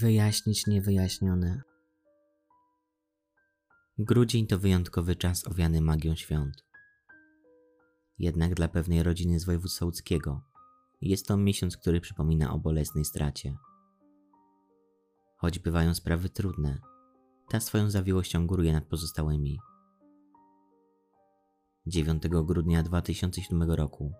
Wyjaśnić 0.00 0.66
niewyjaśnione. 0.66 1.62
Grudzień 3.98 4.46
to 4.46 4.58
wyjątkowy 4.58 5.16
czas 5.16 5.46
owiany 5.46 5.80
magią 5.80 6.14
świąt. 6.14 6.64
Jednak 8.18 8.54
dla 8.54 8.68
pewnej 8.68 9.02
rodziny 9.02 9.40
z 9.40 9.44
województwa 9.44 9.84
łódzkiego 9.84 10.42
jest 11.00 11.26
to 11.26 11.36
miesiąc, 11.36 11.76
który 11.76 12.00
przypomina 12.00 12.52
o 12.52 12.58
bolesnej 12.58 13.04
stracie. 13.04 13.56
Choć 15.36 15.58
bywają 15.58 15.94
sprawy 15.94 16.28
trudne, 16.28 16.78
ta 17.48 17.60
swoją 17.60 17.90
zawiłością 17.90 18.46
góruje 18.46 18.72
nad 18.72 18.84
pozostałymi. 18.84 19.58
9 21.86 22.22
grudnia 22.28 22.82
2007 22.82 23.62
roku 23.62 24.12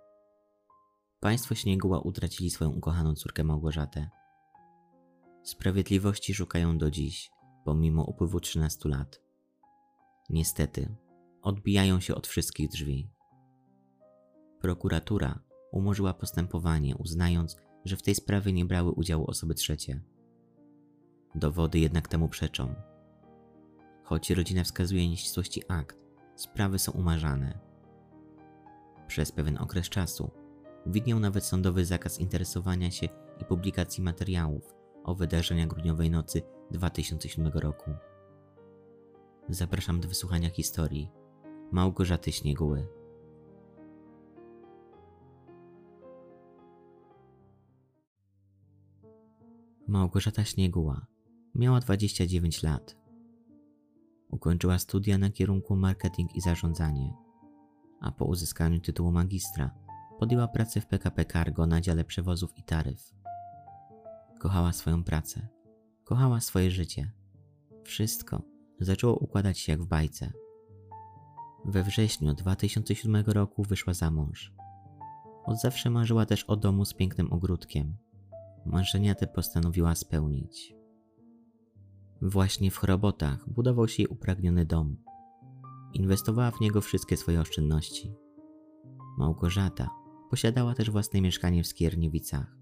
państwo 1.20 1.54
Śnieguła 1.54 2.00
utracili 2.00 2.50
swoją 2.50 2.70
ukochaną 2.70 3.14
córkę 3.14 3.44
Małgorzatę. 3.44 4.19
Sprawiedliwości 5.42 6.34
szukają 6.34 6.78
do 6.78 6.90
dziś, 6.90 7.30
pomimo 7.64 8.04
upływu 8.04 8.40
13 8.40 8.88
lat. 8.88 9.20
Niestety, 10.30 10.96
odbijają 11.42 12.00
się 12.00 12.14
od 12.14 12.26
wszystkich 12.26 12.68
drzwi. 12.68 13.10
Prokuratura 14.60 15.42
umorzyła 15.72 16.14
postępowanie, 16.14 16.96
uznając, 16.96 17.56
że 17.84 17.96
w 17.96 18.02
tej 18.02 18.14
sprawie 18.14 18.52
nie 18.52 18.64
brały 18.64 18.90
udziału 18.90 19.30
osoby 19.30 19.54
trzecie. 19.54 20.02
Dowody 21.34 21.78
jednak 21.78 22.08
temu 22.08 22.28
przeczą. 22.28 22.74
Choć 24.04 24.30
rodzina 24.30 24.64
wskazuje 24.64 25.08
nieścisłości 25.08 25.62
akt, 25.68 25.96
sprawy 26.36 26.78
są 26.78 26.92
umarzane. 26.92 27.58
Przez 29.06 29.32
pewien 29.32 29.58
okres 29.58 29.88
czasu 29.88 30.30
widniał 30.86 31.20
nawet 31.20 31.44
sądowy 31.44 31.84
zakaz 31.84 32.20
interesowania 32.20 32.90
się 32.90 33.08
i 33.40 33.44
publikacji 33.44 34.02
materiałów 34.02 34.79
o 35.04 35.14
wydarzeniach 35.14 35.68
grudniowej 35.68 36.10
nocy 36.10 36.42
2007 36.70 37.52
roku. 37.54 37.90
Zapraszam 39.48 40.00
do 40.00 40.08
wysłuchania 40.08 40.50
historii 40.50 41.10
Małgorzaty 41.72 42.32
Śnieguły. 42.32 42.86
Małgorzata 49.86 50.44
Śnieguła 50.44 51.06
miała 51.54 51.80
29 51.80 52.62
lat. 52.62 52.96
Ukończyła 54.28 54.78
studia 54.78 55.18
na 55.18 55.30
kierunku 55.30 55.76
marketing 55.76 56.36
i 56.36 56.40
zarządzanie, 56.40 57.14
a 58.00 58.12
po 58.12 58.24
uzyskaniu 58.24 58.80
tytułu 58.80 59.12
magistra 59.12 59.70
podjęła 60.18 60.48
pracę 60.48 60.80
w 60.80 60.86
PKP 60.86 61.24
Cargo 61.24 61.66
na 61.66 61.80
dziale 61.80 62.04
przewozów 62.04 62.58
i 62.58 62.62
taryf. 62.62 63.19
Kochała 64.40 64.72
swoją 64.72 65.04
pracę, 65.04 65.48
kochała 66.04 66.40
swoje 66.40 66.70
życie. 66.70 67.12
Wszystko 67.84 68.42
zaczęło 68.80 69.16
układać 69.16 69.58
się 69.58 69.72
jak 69.72 69.82
w 69.82 69.86
bajce. 69.86 70.32
We 71.64 71.82
wrześniu 71.82 72.34
2007 72.34 73.24
roku 73.26 73.62
wyszła 73.62 73.94
za 73.94 74.10
mąż. 74.10 74.52
Od 75.44 75.60
zawsze 75.60 75.90
marzyła 75.90 76.26
też 76.26 76.44
o 76.44 76.56
domu 76.56 76.84
z 76.84 76.94
pięknym 76.94 77.32
ogródkiem. 77.32 77.96
Marzenia 78.66 79.14
te 79.14 79.26
postanowiła 79.26 79.94
spełnić. 79.94 80.74
Właśnie 82.22 82.70
w 82.70 82.76
Chorobotach 82.76 83.48
budował 83.48 83.88
się 83.88 84.02
jej 84.02 84.08
upragniony 84.08 84.66
dom. 84.66 84.96
Inwestowała 85.92 86.50
w 86.50 86.60
niego 86.60 86.80
wszystkie 86.80 87.16
swoje 87.16 87.40
oszczędności. 87.40 88.14
Małgorzata 89.18 89.90
posiadała 90.30 90.74
też 90.74 90.90
własne 90.90 91.20
mieszkanie 91.20 91.62
w 91.62 91.66
Skierniewicach, 91.66 92.59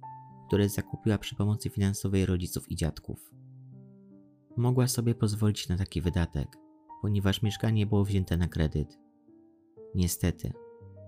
które 0.48 0.68
zakupiła 0.68 1.18
przy 1.18 1.34
pomocy 1.34 1.70
finansowej 1.70 2.26
rodziców 2.26 2.70
i 2.70 2.76
dziadków. 2.76 3.30
Mogła 4.56 4.86
sobie 4.88 5.14
pozwolić 5.14 5.68
na 5.68 5.76
taki 5.76 6.00
wydatek, 6.00 6.56
ponieważ 7.02 7.42
mieszkanie 7.42 7.86
było 7.86 8.04
wzięte 8.04 8.36
na 8.36 8.48
kredyt. 8.48 8.98
Niestety, 9.94 10.52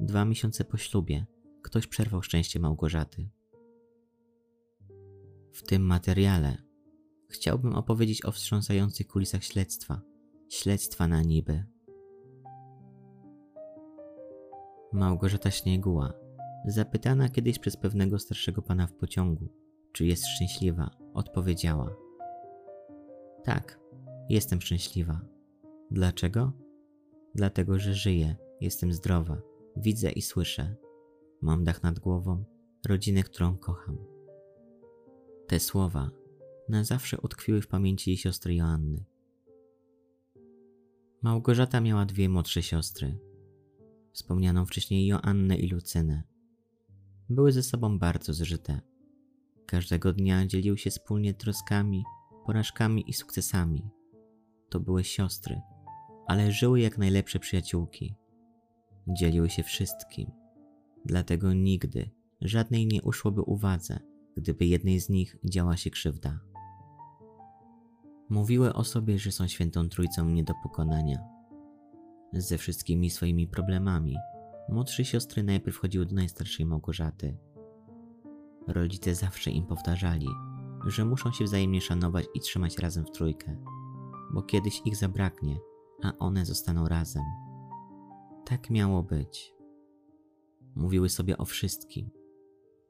dwa 0.00 0.24
miesiące 0.24 0.64
po 0.64 0.76
ślubie 0.76 1.26
ktoś 1.62 1.86
przerwał 1.86 2.22
szczęście 2.22 2.60
Małgorzaty. 2.60 3.28
W 5.52 5.62
tym 5.62 5.82
materiale 5.82 6.62
chciałbym 7.28 7.74
opowiedzieć 7.74 8.24
o 8.24 8.32
wstrząsających 8.32 9.06
kulisach 9.08 9.44
śledztwa, 9.44 10.00
śledztwa 10.48 11.08
na 11.08 11.22
niby. 11.22 11.64
Małgorzata 14.92 15.50
Śnieguła, 15.50 16.12
zapytana 16.66 17.28
kiedyś 17.28 17.58
przez 17.58 17.76
pewnego 17.76 18.18
starszego 18.18 18.62
pana 18.62 18.86
w 18.86 18.92
pociągu, 18.92 19.48
czy 19.92 20.06
jest 20.06 20.26
szczęśliwa, 20.26 20.90
odpowiedziała: 21.14 21.96
Tak, 23.44 23.80
jestem 24.28 24.60
szczęśliwa. 24.60 25.20
Dlaczego? 25.90 26.52
Dlatego, 27.34 27.78
że 27.78 27.94
żyję, 27.94 28.36
jestem 28.60 28.92
zdrowa, 28.92 29.42
widzę 29.76 30.10
i 30.10 30.22
słyszę. 30.22 30.76
Mam 31.42 31.64
dach 31.64 31.82
nad 31.82 31.98
głową, 31.98 32.44
rodzinę, 32.88 33.22
którą 33.22 33.56
kocham. 33.56 33.98
Te 35.46 35.60
słowa 35.60 36.10
na 36.68 36.84
zawsze 36.84 37.20
utkwiły 37.20 37.62
w 37.62 37.68
pamięci 37.68 38.10
jej 38.10 38.16
siostry 38.16 38.54
Joanny. 38.54 39.04
Małgorzata 41.22 41.80
miała 41.80 42.06
dwie 42.06 42.28
młodsze 42.28 42.62
siostry, 42.62 43.18
wspomnianą 44.12 44.66
wcześniej 44.66 45.06
Joannę 45.06 45.56
i 45.56 45.68
Lucynę. 45.68 46.29
Były 47.30 47.52
ze 47.52 47.62
sobą 47.62 47.98
bardzo 47.98 48.34
zżyte. 48.34 48.80
Każdego 49.66 50.12
dnia 50.12 50.46
dzieliły 50.46 50.78
się 50.78 50.90
wspólnie 50.90 51.34
troskami, 51.34 52.04
porażkami 52.46 53.04
i 53.06 53.12
sukcesami. 53.12 53.90
To 54.68 54.80
były 54.80 55.04
siostry, 55.04 55.60
ale 56.26 56.52
żyły 56.52 56.80
jak 56.80 56.98
najlepsze 56.98 57.38
przyjaciółki. 57.38 58.14
Dzieliły 59.08 59.50
się 59.50 59.62
wszystkim, 59.62 60.30
dlatego 61.04 61.52
nigdy 61.52 62.10
żadnej 62.40 62.86
nie 62.86 63.02
uszłoby 63.02 63.42
uwadze, 63.42 64.00
gdyby 64.36 64.66
jednej 64.66 65.00
z 65.00 65.08
nich 65.08 65.36
działa 65.44 65.76
się 65.76 65.90
krzywda. 65.90 66.40
Mówiły 68.28 68.74
o 68.74 68.84
sobie, 68.84 69.18
że 69.18 69.32
są 69.32 69.48
świętą 69.48 69.88
trójcą 69.88 70.28
nie 70.28 70.44
do 70.44 70.54
pokonania. 70.62 71.18
Ze 72.32 72.58
wszystkimi 72.58 73.10
swoimi 73.10 73.48
problemami, 73.48 74.16
młodsze 74.70 75.04
siostry 75.04 75.42
najpierw 75.42 75.78
chodziły 75.78 76.06
do 76.06 76.14
najstarszej 76.14 76.66
Małgorzaty. 76.66 77.36
Rodzice 78.68 79.14
zawsze 79.14 79.50
im 79.50 79.66
powtarzali, 79.66 80.28
że 80.86 81.04
muszą 81.04 81.32
się 81.32 81.44
wzajemnie 81.44 81.80
szanować 81.80 82.26
i 82.34 82.40
trzymać 82.40 82.78
razem 82.78 83.04
w 83.04 83.10
trójkę, 83.10 83.56
bo 84.34 84.42
kiedyś 84.42 84.82
ich 84.84 84.96
zabraknie, 84.96 85.58
a 86.02 86.18
one 86.18 86.46
zostaną 86.46 86.88
razem. 86.88 87.22
Tak 88.46 88.70
miało 88.70 89.02
być. 89.02 89.54
Mówiły 90.74 91.08
sobie 91.08 91.38
o 91.38 91.44
wszystkim. 91.44 92.10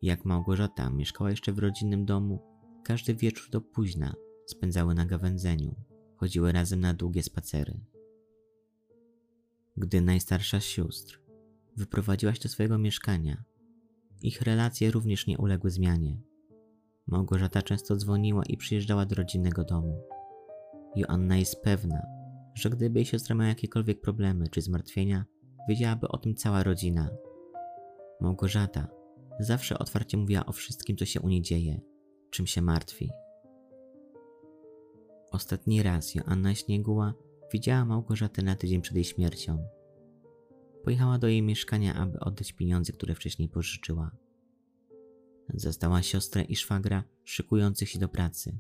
Jak 0.03 0.25
Małgorzata 0.25 0.91
mieszkała 0.91 1.31
jeszcze 1.31 1.53
w 1.53 1.59
rodzinnym 1.59 2.05
domu, 2.05 2.43
każdy 2.85 3.15
wieczór 3.15 3.51
do 3.51 3.61
późna 3.61 4.15
spędzały 4.47 4.95
na 4.95 5.07
gawędzeniu, 5.07 5.75
chodziły 6.17 6.53
razem 6.53 6.81
na 6.81 6.95
długie 6.95 7.23
spacery. 7.23 7.81
Gdy 9.77 10.01
najstarsza 10.01 10.61
z 10.61 10.65
sióstr 10.65 11.20
wyprowadziła 11.81 12.35
się 12.35 12.41
do 12.41 12.49
swojego 12.49 12.79
mieszkania, 12.79 13.45
ich 14.23 14.43
relacje 14.43 14.91
również 14.91 15.27
nie 15.27 15.39
uległy 15.39 15.71
zmianie. 15.71 16.23
Małgorzata 17.07 17.63
często 17.63 17.97
dzwoniła 17.97 18.43
i 18.49 18.57
przyjeżdżała 18.57 19.07
do 19.07 19.15
rodzinnego 19.15 19.65
domu. 19.65 20.03
Joanna 20.97 21.37
jest 21.37 21.63
pewna, 21.63 22.03
że 22.55 22.71
gdyby 22.71 22.99
jej 22.99 23.07
siostra 23.07 23.35
miała 23.35 23.49
jakiekolwiek 23.49 24.01
problemy 24.01 24.49
czy 24.49 24.61
zmartwienia, 24.61 25.25
wiedziałaby 25.69 26.09
o 26.09 26.19
tym 26.19 26.35
cała 26.35 26.63
rodzina. 26.63 27.11
Małgorzata 28.21 28.89
zawsze 29.41 29.79
otwarcie 29.79 30.17
mówiła 30.17 30.47
o 30.47 30.53
wszystkim, 30.53 30.97
co 30.97 31.05
się 31.05 31.21
u 31.21 31.29
niej 31.29 31.43
dzieje, 31.43 31.81
czym 32.31 32.47
się 32.47 32.63
martwi. 32.63 33.11
Ostatni 35.31 35.83
raz 35.83 36.15
Joanna 36.15 36.55
Śnieguła 36.55 37.15
widziała 37.53 37.85
Małgorzatę 37.85 38.43
na 38.43 38.57
tydzień 38.57 38.81
przed 38.81 38.95
jej 38.97 39.05
śmiercią. 39.05 39.80
Pojechała 40.85 41.19
do 41.19 41.29
jej 41.29 41.43
mieszkania, 41.43 41.95
aby 41.95 42.21
oddać 42.21 42.53
pieniądze, 42.53 42.93
które 42.93 43.15
wcześniej 43.15 43.49
pożyczyła. 43.49 44.11
Zastała 45.55 46.03
siostrę 46.03 46.43
i 46.43 46.57
szwagra 46.57 47.05
szykujących 47.25 47.89
się 47.89 47.99
do 47.99 48.09
pracy. 48.09 48.59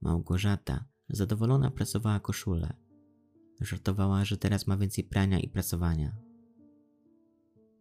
Małgorzata, 0.00 0.84
zadowolona, 1.08 1.70
pracowała 1.70 2.20
koszulę. 2.20 2.76
Żartowała, 3.60 4.24
że 4.24 4.36
teraz 4.36 4.66
ma 4.66 4.76
więcej 4.76 5.04
prania 5.04 5.40
i 5.40 5.48
pracowania. 5.48 6.16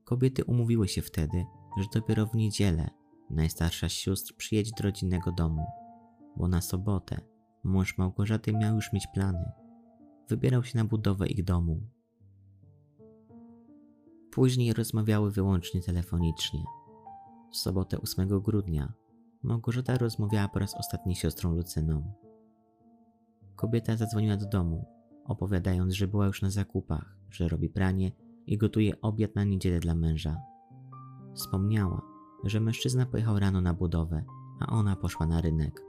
Kobiety 0.03 0.43
umówiły 0.43 0.87
się 0.87 1.01
wtedy, 1.01 1.45
że 1.77 1.85
dopiero 1.93 2.25
w 2.25 2.35
niedzielę 2.35 2.89
najstarsza 3.29 3.89
z 3.89 3.91
sióstr 3.91 4.35
przyjedzie 4.35 4.71
do 4.77 4.83
rodzinnego 4.83 5.31
domu, 5.31 5.65
bo 6.37 6.47
na 6.47 6.61
sobotę 6.61 7.21
Mąż 7.63 7.97
Małgorzaty 7.97 8.53
miał 8.53 8.75
już 8.75 8.93
mieć 8.93 9.07
plany. 9.13 9.51
Wybierał 10.29 10.63
się 10.63 10.77
na 10.77 10.85
budowę 10.85 11.27
ich 11.27 11.43
domu. 11.43 11.89
Później 14.35 14.73
rozmawiały 14.73 15.31
wyłącznie 15.31 15.81
telefonicznie. 15.81 16.63
W 17.51 17.57
sobotę 17.57 18.01
8 18.01 18.41
grudnia 18.41 18.93
Małgorzata 19.43 19.97
rozmawiała 19.97 20.47
po 20.47 20.59
raz 20.59 20.75
ostatni 20.75 21.15
z 21.15 21.19
siostrą 21.19 21.55
Lucyną. 21.55 22.13
Kobieta 23.55 23.97
zadzwoniła 23.97 24.37
do 24.37 24.45
domu, 24.45 24.85
opowiadając, 25.25 25.93
że 25.93 26.07
była 26.07 26.25
już 26.25 26.41
na 26.41 26.49
zakupach, 26.49 27.17
że 27.29 27.47
robi 27.47 27.69
pranie 27.69 28.11
i 28.47 28.57
gotuje 28.57 29.01
obiad 29.01 29.35
na 29.35 29.43
niedzielę 29.43 29.79
dla 29.79 29.95
męża. 29.95 30.37
Wspomniała, 31.35 32.01
że 32.43 32.59
mężczyzna 32.59 33.05
pojechał 33.05 33.39
rano 33.39 33.61
na 33.61 33.73
budowę, 33.73 34.23
a 34.59 34.67
ona 34.67 34.95
poszła 34.95 35.27
na 35.27 35.41
rynek. 35.41 35.81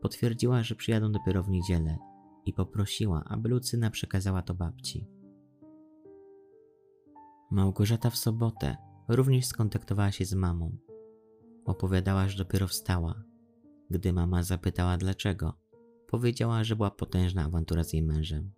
Potwierdziła, 0.00 0.62
że 0.62 0.74
przyjadą 0.74 1.12
dopiero 1.12 1.42
w 1.42 1.50
niedzielę 1.50 1.98
i 2.46 2.52
poprosiła, 2.52 3.24
aby 3.24 3.48
Lucyna 3.48 3.90
przekazała 3.90 4.42
to 4.42 4.54
babci. 4.54 5.15
Małgorzata 7.50 8.10
w 8.10 8.16
sobotę 8.16 8.76
również 9.08 9.46
skontaktowała 9.46 10.12
się 10.12 10.24
z 10.24 10.34
mamą. 10.34 10.76
Opowiadała, 11.64 12.28
że 12.28 12.38
dopiero 12.38 12.66
wstała. 12.66 13.22
Gdy 13.90 14.12
mama 14.12 14.42
zapytała 14.42 14.96
dlaczego, 14.96 15.58
powiedziała, 16.06 16.64
że 16.64 16.76
była 16.76 16.90
potężna 16.90 17.44
awantura 17.44 17.84
z 17.84 17.92
jej 17.92 18.02
mężem. 18.02 18.50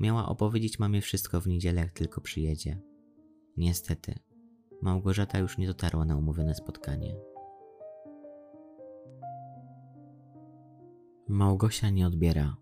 Miała 0.00 0.28
opowiedzieć 0.28 0.78
mamie 0.78 1.00
wszystko 1.00 1.40
w 1.40 1.46
niedzielę, 1.46 1.80
jak 1.80 1.92
tylko 1.92 2.20
przyjedzie. 2.20 2.80
Niestety, 3.56 4.18
Małgorzata 4.82 5.38
już 5.38 5.58
nie 5.58 5.66
dotarła 5.66 6.04
na 6.04 6.16
umówione 6.16 6.54
spotkanie. 6.54 7.16
Małgosia 11.28 11.90
nie 11.90 12.06
odbiera. 12.06 12.56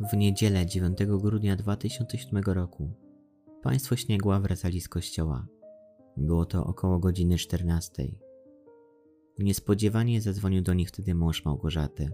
W 0.00 0.16
niedzielę 0.16 0.66
9 0.66 0.98
grudnia 1.06 1.56
2007 1.56 2.42
roku 2.44 2.90
państwo 3.62 3.96
Śniegła 3.96 4.40
wracali 4.40 4.80
z 4.80 4.88
kościoła. 4.88 5.46
Było 6.16 6.44
to 6.44 6.64
około 6.64 6.98
godziny 6.98 7.38
14. 7.38 8.14
Niespodziewanie 9.38 10.20
zadzwonił 10.20 10.62
do 10.62 10.74
nich 10.74 10.88
wtedy 10.88 11.14
mąż 11.14 11.44
Małgorzaty. 11.44 12.10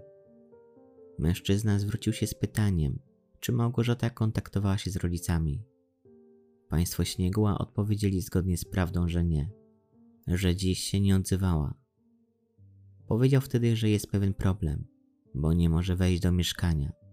Mężczyzna 1.18 1.78
zwrócił 1.78 2.12
się 2.12 2.26
z 2.26 2.34
pytaniem, 2.34 2.98
czy 3.40 3.52
Małgorzata 3.52 4.10
kontaktowała 4.10 4.78
się 4.78 4.90
z 4.90 4.96
rodzicami. 4.96 5.62
Państwo 6.68 7.04
Śniegła 7.04 7.58
odpowiedzieli 7.58 8.20
zgodnie 8.20 8.56
z 8.56 8.64
prawdą, 8.64 9.08
że 9.08 9.24
nie, 9.24 9.50
że 10.26 10.56
dziś 10.56 10.78
się 10.78 11.00
nie 11.00 11.16
odzywała. 11.16 11.74
Powiedział 13.06 13.40
wtedy, 13.40 13.76
że 13.76 13.90
jest 13.90 14.10
pewien 14.10 14.34
problem, 14.34 14.86
bo 15.34 15.52
nie 15.52 15.68
może 15.68 15.96
wejść 15.96 16.22
do 16.22 16.32
mieszkania. 16.32 17.05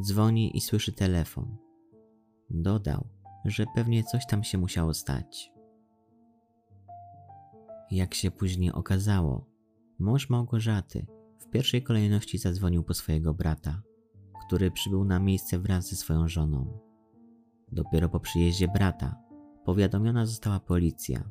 Dzwoni 0.00 0.56
i 0.56 0.60
słyszy 0.60 0.92
telefon. 0.92 1.56
Dodał, 2.50 3.08
że 3.44 3.64
pewnie 3.74 4.04
coś 4.04 4.26
tam 4.26 4.44
się 4.44 4.58
musiało 4.58 4.94
stać. 4.94 5.52
Jak 7.90 8.14
się 8.14 8.30
później 8.30 8.72
okazało, 8.72 9.46
mąż 9.98 10.30
Małgorzaty 10.30 11.06
w 11.38 11.50
pierwszej 11.50 11.82
kolejności 11.82 12.38
zadzwonił 12.38 12.82
po 12.82 12.94
swojego 12.94 13.34
brata, 13.34 13.82
który 14.46 14.70
przybył 14.70 15.04
na 15.04 15.18
miejsce 15.18 15.58
wraz 15.58 15.88
ze 15.88 15.96
swoją 15.96 16.28
żoną. 16.28 16.78
Dopiero 17.72 18.08
po 18.08 18.20
przyjeździe 18.20 18.68
brata 18.68 19.16
powiadomiona 19.64 20.26
została 20.26 20.60
policja. 20.60 21.28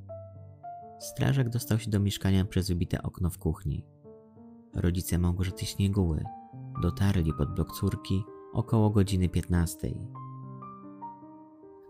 Strażak 1.00 1.50
dostał 1.50 1.80
się 1.80 1.92
do 1.92 2.00
mieszkania 2.00 2.46
przez 2.46 2.68
wybite 2.68 3.02
okno 3.02 3.30
w 3.30 3.38
kuchni. 3.38 3.86
Rodzice 4.76 5.18
Małgorzaty 5.18 5.66
Śnieguły 5.66 6.24
dotarli 6.82 7.34
pod 7.34 7.56
blok 7.56 7.72
córki 7.72 8.24
około 8.56 8.90
godziny 8.90 9.30
15. 9.30 9.94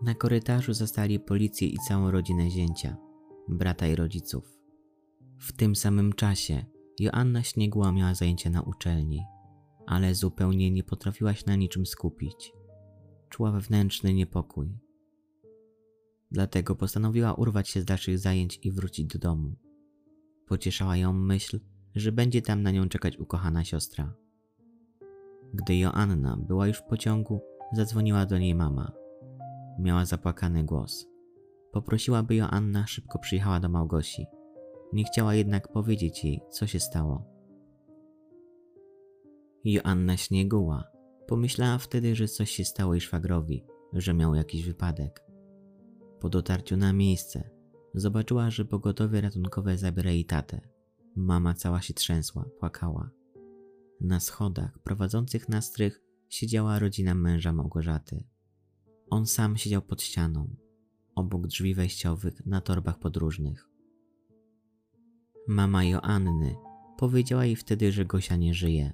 Na 0.02 0.14
korytarzu 0.14 0.72
zastali 0.72 1.20
policję 1.20 1.68
i 1.68 1.76
całą 1.88 2.10
rodzinę 2.10 2.50
zięcia, 2.50 2.96
brata 3.48 3.86
i 3.86 3.96
rodziców. 3.96 4.58
W 5.38 5.52
tym 5.52 5.76
samym 5.76 6.12
czasie 6.12 6.64
Joanna 7.00 7.42
Śniegła 7.42 7.92
miała 7.92 8.14
zajęcia 8.14 8.50
na 8.50 8.62
uczelni, 8.62 9.22
ale 9.86 10.14
zupełnie 10.14 10.70
nie 10.70 10.84
potrafiła 10.84 11.34
się 11.34 11.44
na 11.46 11.56
niczym 11.56 11.86
skupić. 11.86 12.52
Czuła 13.28 13.50
wewnętrzny 13.50 14.14
niepokój. 14.14 14.78
Dlatego 16.30 16.76
postanowiła 16.76 17.34
urwać 17.34 17.68
się 17.68 17.80
z 17.80 17.84
dalszych 17.84 18.18
zajęć 18.18 18.58
i 18.62 18.72
wrócić 18.72 19.06
do 19.06 19.18
domu. 19.18 19.56
Pocieszała 20.46 20.96
ją 20.96 21.12
myśl, 21.12 21.60
że 21.94 22.12
będzie 22.12 22.42
tam 22.42 22.62
na 22.62 22.70
nią 22.70 22.88
czekać 22.88 23.18
ukochana 23.18 23.64
siostra. 23.64 24.25
Gdy 25.54 25.76
Joanna 25.76 26.36
była 26.36 26.66
już 26.66 26.78
w 26.78 26.84
pociągu, 26.84 27.40
zadzwoniła 27.72 28.26
do 28.26 28.38
niej 28.38 28.54
mama. 28.54 28.92
Miała 29.78 30.04
zapłakany 30.04 30.64
głos. 30.64 31.06
Poprosiła, 31.72 32.22
by 32.22 32.34
Joanna 32.34 32.86
szybko 32.86 33.18
przyjechała 33.18 33.60
do 33.60 33.68
Małgosi. 33.68 34.26
Nie 34.92 35.04
chciała 35.04 35.34
jednak 35.34 35.72
powiedzieć 35.72 36.24
jej, 36.24 36.40
co 36.50 36.66
się 36.66 36.80
stało. 36.80 37.24
Joanna 39.64 40.16
śnieguła. 40.16 40.84
Pomyślała 41.26 41.78
wtedy, 41.78 42.16
że 42.16 42.28
coś 42.28 42.50
się 42.50 42.64
stało 42.64 42.94
jej 42.94 43.00
szwagrowi, 43.00 43.64
że 43.92 44.14
miał 44.14 44.34
jakiś 44.34 44.64
wypadek. 44.64 45.24
Po 46.20 46.28
dotarciu 46.28 46.76
na 46.76 46.92
miejsce 46.92 47.50
zobaczyła, 47.94 48.50
że 48.50 48.64
pogotowie 48.64 49.20
ratunkowe 49.20 49.78
zabiera 49.78 50.10
jej 50.10 50.24
tatę. 50.24 50.60
Mama 51.16 51.54
cała 51.54 51.82
się 51.82 51.94
trzęsła, 51.94 52.44
płakała. 52.60 53.10
Na 54.00 54.20
schodach 54.20 54.78
prowadzących 54.78 55.48
na 55.48 55.60
strych 55.60 56.00
siedziała 56.28 56.78
rodzina 56.78 57.14
męża 57.14 57.52
Małgorzaty. 57.52 58.24
On 59.10 59.26
sam 59.26 59.56
siedział 59.56 59.82
pod 59.82 60.02
ścianą, 60.02 60.56
obok 61.14 61.46
drzwi 61.46 61.74
wejściowych 61.74 62.46
na 62.46 62.60
torbach 62.60 62.98
podróżnych. 62.98 63.68
Mama 65.48 65.84
Joanny 65.84 66.56
powiedziała 66.98 67.44
jej 67.44 67.56
wtedy, 67.56 67.92
że 67.92 68.04
Gosia 68.04 68.36
nie 68.36 68.54
żyje. 68.54 68.92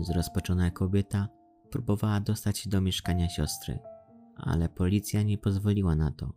Zrozpaczona 0.00 0.70
kobieta 0.70 1.28
próbowała 1.70 2.20
dostać 2.20 2.58
się 2.58 2.70
do 2.70 2.80
mieszkania 2.80 3.28
siostry, 3.28 3.78
ale 4.36 4.68
policja 4.68 5.22
nie 5.22 5.38
pozwoliła 5.38 5.96
na 5.96 6.10
to. 6.10 6.32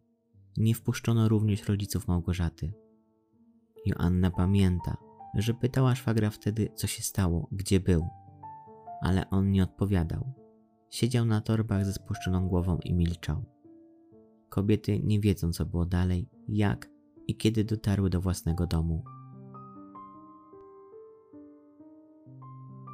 Nie 0.58 0.76
wpuszczono 0.76 1.30
również 1.30 1.68
rodziców 1.68 2.08
Małgorzaty. 2.08 2.74
Joanna 3.86 4.32
pamięta, 4.32 4.98
że 5.36 5.54
pytała 5.54 5.96
szwagra 5.96 6.30
wtedy, 6.30 6.70
co 6.76 6.88
się 6.88 7.04
stało, 7.04 7.48
gdzie 7.52 7.80
był, 7.80 8.08
ale 9.02 9.30
on 9.30 9.52
nie 9.52 9.64
odpowiadał. 9.64 10.34
Siedział 10.90 11.26
na 11.26 11.42
torbach 11.42 11.86
ze 11.86 11.94
spuszczoną 11.94 12.48
głową 12.48 12.80
i 12.84 12.94
milczał. 12.94 13.46
Kobiety 14.50 15.00
nie 15.04 15.20
wiedzą, 15.20 15.52
co 15.52 15.66
było 15.66 15.86
dalej, 15.86 16.30
jak 16.48 16.90
i 17.28 17.36
kiedy 17.38 17.64
dotarły 17.64 18.10
do 18.10 18.22
własnego 18.22 18.68
domu. 18.68 19.04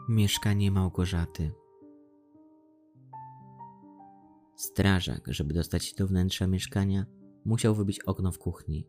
Mieszkanie 0.09 0.71
Małgorzaty. 0.71 1.51
Strażak, 4.55 5.23
żeby 5.27 5.53
dostać 5.53 5.85
się 5.85 5.95
do 5.95 6.07
wnętrza 6.07 6.47
mieszkania, 6.47 7.05
musiał 7.45 7.75
wybić 7.75 7.99
okno 7.99 8.31
w 8.31 8.39
kuchni. 8.39 8.87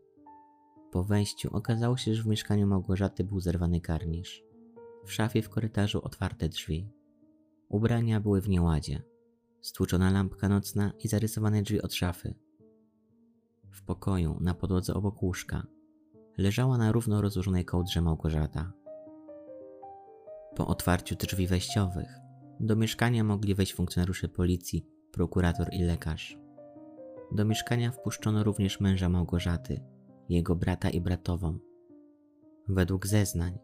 Po 0.93 1.03
wejściu 1.03 1.49
okazało 1.53 1.97
się, 1.97 2.15
że 2.15 2.23
w 2.23 2.27
mieszkaniu 2.27 2.67
Małgorzaty 2.67 3.23
był 3.23 3.39
zerwany 3.39 3.81
karnisz. 3.81 4.43
W 5.05 5.13
szafie 5.13 5.41
w 5.41 5.49
korytarzu 5.49 6.01
otwarte 6.03 6.49
drzwi. 6.49 6.89
Ubrania 7.69 8.19
były 8.19 8.41
w 8.41 8.49
nieładzie. 8.49 9.01
Stłuczona 9.61 10.11
lampka 10.11 10.49
nocna 10.49 10.91
i 11.03 11.07
zarysowane 11.07 11.61
drzwi 11.61 11.81
od 11.81 11.93
szafy. 11.93 12.35
W 13.71 13.83
pokoju, 13.83 14.37
na 14.41 14.53
podłodze 14.53 14.93
obok 14.93 15.23
łóżka, 15.23 15.67
leżała 16.37 16.77
na 16.77 16.91
równo 16.91 17.21
rozłożonej 17.21 17.65
kołdrze 17.65 18.01
Małgorzata. 18.01 18.73
Po 20.55 20.67
otwarciu 20.67 21.15
drzwi 21.15 21.47
wejściowych 21.47 22.09
do 22.59 22.75
mieszkania 22.75 23.23
mogli 23.23 23.55
wejść 23.55 23.73
funkcjonariusze 23.73 24.27
policji, 24.27 24.85
prokurator 25.11 25.67
i 25.71 25.83
lekarz. 25.83 26.37
Do 27.31 27.45
mieszkania 27.45 27.91
wpuszczono 27.91 28.43
również 28.43 28.79
męża 28.79 29.09
Małgorzaty, 29.09 29.92
jego 30.29 30.55
brata 30.55 30.89
i 30.89 31.01
bratową. 31.01 31.59
Według 32.67 33.07
zeznań, 33.07 33.59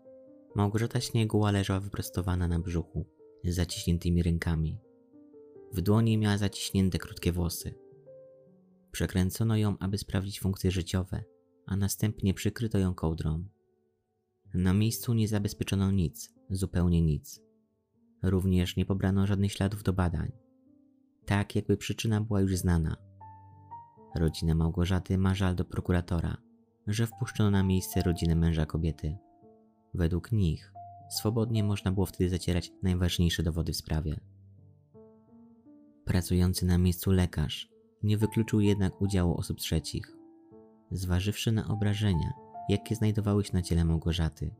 Małgorzata 0.56 1.02
Śnieguła 1.02 1.52
leżała 1.52 1.80
wyprostowana 1.80 2.48
na 2.48 2.60
brzuchu, 2.60 3.06
z 3.44 3.56
zaciśniętymi 3.56 4.24
rękami. 4.24 4.80
W 5.74 5.82
dłoni 5.82 6.18
miała 6.18 6.38
zaciśnięte 6.38 6.98
krótkie 6.98 7.32
włosy. 7.32 7.76
Przekręcono 8.92 9.58
ją, 9.58 9.78
aby 9.80 9.98
sprawdzić 9.98 10.40
funkcje 10.40 10.72
życiowe, 10.72 11.24
a 11.66 11.76
następnie 11.76 12.34
przykryto 12.34 12.78
ją 12.78 12.94
kołdrą. 12.94 13.46
Na 14.54 14.74
miejscu 14.74 15.14
nie 15.14 15.28
zabezpieczono 15.28 15.92
nic, 15.92 16.34
zupełnie 16.50 17.02
nic. 17.02 17.42
Również 18.24 18.76
nie 18.76 18.86
pobrano 18.86 19.28
żadnych 19.28 19.52
śladów 19.52 19.84
do 19.84 19.94
badań. 19.94 20.32
Tak, 21.26 21.56
jakby 21.56 21.78
przyczyna 21.78 22.22
była 22.22 22.42
już 22.42 22.58
znana. 22.58 22.96
Rodzina 24.16 24.56
Małgorzaty 24.56 25.18
ma 25.18 25.36
żal 25.36 25.56
do 25.56 25.66
prokuratora, 25.66 26.38
że 26.88 27.08
wpuszczono 27.08 27.52
na 27.52 27.64
miejsce 27.64 28.02
rodzinę 28.02 28.36
męża 28.36 28.66
kobiety. 28.66 29.18
Według 29.94 30.32
nich 30.32 30.74
swobodnie 31.10 31.64
można 31.64 31.92
było 31.92 32.06
wtedy 32.06 32.30
zacierać 32.30 32.72
najważniejsze 32.84 33.44
dowody 33.44 33.74
w 33.74 33.78
sprawie. 33.78 34.20
Pracujący 36.06 36.66
na 36.66 36.78
miejscu 36.78 37.12
lekarz 37.12 37.70
nie 38.04 38.18
wykluczył 38.18 38.62
jednak 38.62 39.02
udziału 39.02 39.38
osób 39.38 39.60
trzecich. 39.60 40.18
Zważywszy 40.92 41.52
na 41.52 41.68
obrażenia, 41.68 42.34
jakie 42.70 42.96
znajdowały 42.96 43.44
się 43.44 43.54
na 43.54 43.62
ciele 43.62 43.86
Małgorzaty. 43.86 44.56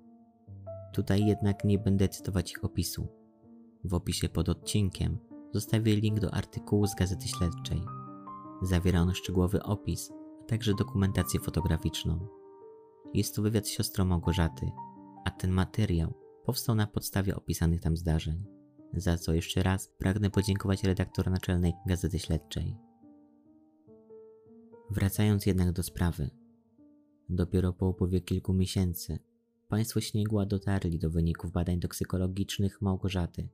Tutaj 0.94 1.26
jednak 1.26 1.66
nie 1.66 1.80
będę 1.80 2.10
cytować 2.10 2.52
ich 2.52 2.64
opisu. 2.64 3.08
W 3.84 3.94
opisie 3.94 4.30
pod 4.30 4.50
odcinkiem 4.50 5.18
zostawię 5.54 5.96
link 5.96 6.20
do 6.20 6.34
artykułu 6.34 6.88
z 6.88 6.96
Gazety 6.96 7.28
Śledczej. 7.28 7.82
Zawiera 8.62 9.02
on 9.02 9.14
szczegółowy 9.14 9.64
opis, 9.64 10.12
także 10.50 10.74
dokumentację 10.74 11.40
fotograficzną. 11.40 12.28
Jest 13.14 13.36
to 13.36 13.42
wywiad 13.42 13.68
z 13.68 13.72
siostrą 13.72 14.06
Małgorzaty, 14.06 14.72
a 15.26 15.32
ten 15.32 15.52
materiał 15.52 16.14
powstał 16.46 16.76
na 16.76 16.88
podstawie 16.88 17.36
opisanych 17.36 17.82
tam 17.82 17.98
zdarzeń, 17.98 18.46
za 18.94 19.18
co 19.18 19.34
jeszcze 19.34 19.64
raz 19.64 19.88
pragnę 19.98 20.30
podziękować 20.30 20.84
redaktor 20.84 21.32
naczelnej 21.32 21.74
Gazety 21.88 22.20
Śledczej. 22.20 22.78
Wracając 24.90 25.46
jednak 25.46 25.72
do 25.72 25.84
sprawy. 25.84 26.30
Dopiero 27.30 27.74
po 27.74 27.90
upływie 27.90 28.22
kilku 28.22 28.54
miesięcy 28.54 29.20
państwo 29.68 30.02
Śniegła 30.02 30.46
dotarli 30.46 31.00
do 31.00 31.10
wyników 31.10 31.52
badań 31.52 31.80
toksykologicznych 31.80 32.82
Małgorzaty. 32.82 33.50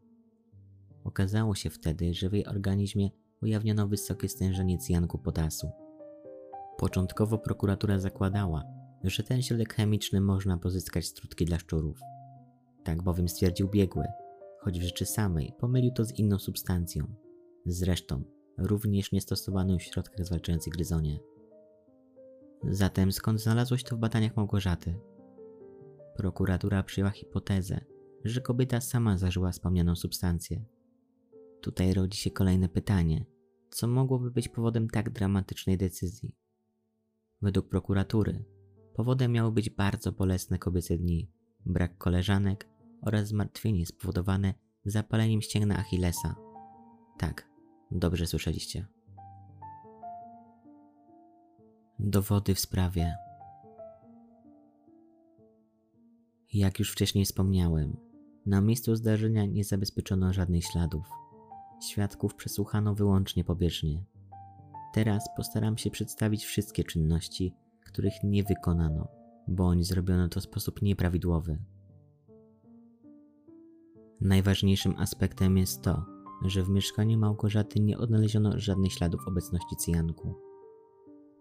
Okazało 1.04 1.56
się 1.56 1.70
wtedy, 1.70 2.14
że 2.14 2.30
w 2.30 2.34
jej 2.34 2.46
organizmie 2.46 3.10
ujawniono 3.42 3.88
wysokie 3.88 4.30
stężenie 4.30 4.78
cyjanku 4.78 5.18
potasu. 5.18 5.85
Początkowo 6.78 7.38
prokuratura 7.38 8.00
zakładała, 8.00 8.64
że 9.04 9.24
ten 9.24 9.42
środek 9.42 9.74
chemiczny 9.74 10.22
można 10.22 10.58
pozyskać 10.58 11.06
z 11.06 11.14
trutki 11.14 11.46
dla 11.46 11.60
szczurów. 11.60 12.00
Tak 12.84 13.04
bowiem 13.04 13.28
stwierdził 13.28 13.70
biegły, 13.70 14.06
choć 14.60 14.80
w 14.80 14.84
rzeczy 14.84 15.06
samej 15.06 15.54
pomylił 15.60 15.92
to 15.92 16.06
z 16.06 16.20
inną 16.20 16.40
substancją. 16.40 17.16
Zresztą 17.66 18.24
również 18.58 19.12
niestosowaną 19.12 19.78
w 19.78 19.84
środkach 19.84 20.26
zwalczających 20.26 20.74
gryzonie. 20.74 21.20
Zatem 22.64 23.12
skąd 23.12 23.42
znalazło 23.42 23.78
się 23.78 23.84
to 23.84 23.96
w 23.96 24.00
badaniach 24.00 24.38
Małgorzaty? 24.38 25.00
Prokuratura 26.16 26.84
przyjęła 26.84 27.12
hipotezę, 27.12 27.86
że 28.24 28.42
kobieta 28.42 28.82
sama 28.82 29.18
zażyła 29.18 29.52
wspomnianą 29.52 29.96
substancję. 29.96 30.66
Tutaj 31.62 31.94
rodzi 31.94 32.18
się 32.18 32.32
kolejne 32.32 32.70
pytanie: 32.70 33.26
co 33.70 33.88
mogłoby 33.88 34.32
być 34.32 34.50
powodem 34.50 34.90
tak 34.90 35.10
dramatycznej 35.10 35.78
decyzji? 35.78 36.36
Według 37.42 37.70
prokuratury 37.70 38.46
powodem 38.94 39.32
miały 39.32 39.52
być 39.52 39.70
bardzo 39.70 40.12
bolesne 40.12 40.60
kobiece 40.60 40.98
dni, 40.98 41.32
brak 41.66 41.98
koleżanek 41.98 42.70
oraz 43.02 43.28
zmartwienie 43.28 43.86
spowodowane 43.86 44.54
zapaleniem 44.86 45.42
ścięgna 45.42 45.78
Achillesa. 45.78 46.36
Tak, 47.18 47.50
dobrze 47.92 48.28
słyszeliście. 48.28 48.88
Dowody 52.00 52.56
w 52.56 52.60
sprawie. 52.60 53.16
Jak 56.54 56.80
już 56.80 56.92
wcześniej 56.92 57.26
wspomniałem, 57.26 57.98
na 58.46 58.62
miejscu 58.62 58.96
zdarzenia 58.96 59.46
nie 59.46 59.64
zabezpieczono 59.64 60.34
żadnych 60.34 60.64
śladów. 60.64 61.06
Świadków 61.84 62.36
przesłuchano 62.36 62.96
wyłącznie 62.96 63.44
pobieżnie. 63.44 64.06
Teraz 64.96 65.30
postaram 65.36 65.78
się 65.78 65.90
przedstawić 65.90 66.46
wszystkie 66.46 66.84
czynności, 66.84 67.54
których 67.86 68.14
nie 68.24 68.44
wykonano, 68.44 69.08
bądź 69.48 69.88
zrobiono 69.88 70.30
to 70.30 70.40
w 70.40 70.44
sposób 70.44 70.82
nieprawidłowy. 70.82 71.58
Najważniejszym 74.22 74.96
aspektem 74.98 75.58
jest 75.58 75.82
to, 75.82 76.06
że 76.46 76.64
w 76.64 76.70
mieszkaniu 76.70 77.18
Małgorzaty 77.18 77.80
nie 77.80 77.98
odnaleziono 77.98 78.60
żadnych 78.60 78.94
śladów 78.94 79.28
obecności 79.28 79.76
cyjanku. 79.76 80.36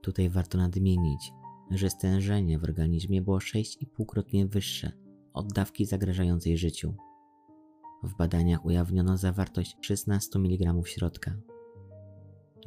Tutaj 0.03 0.31
warto 0.31 0.59
nadmienić, 0.59 1.33
że 1.71 1.91
stężenie 1.91 2.59
w 2.59 2.65
organizmie 2.65 3.23
było 3.23 3.39
6,5-krotnie 3.39 4.47
wyższe 4.47 4.93
od 5.33 5.53
dawki 5.53 5.87
zagrażającej 5.87 6.59
życiu. 6.59 6.95
W 8.03 8.17
badaniach 8.17 8.65
ujawniono 8.65 9.17
zawartość 9.17 9.77
16 9.81 10.39
mg 10.39 10.83
środka. 10.85 11.37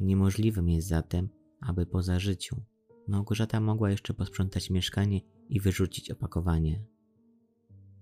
Niemożliwym 0.00 0.68
jest 0.68 0.88
zatem, 0.88 1.28
aby 1.60 1.86
po 1.86 2.02
zażyciu 2.02 2.62
Małgorzata 3.08 3.60
mogła 3.60 3.90
jeszcze 3.90 4.14
posprzątać 4.14 4.70
mieszkanie 4.70 5.20
i 5.48 5.60
wyrzucić 5.60 6.10
opakowanie. 6.10 6.82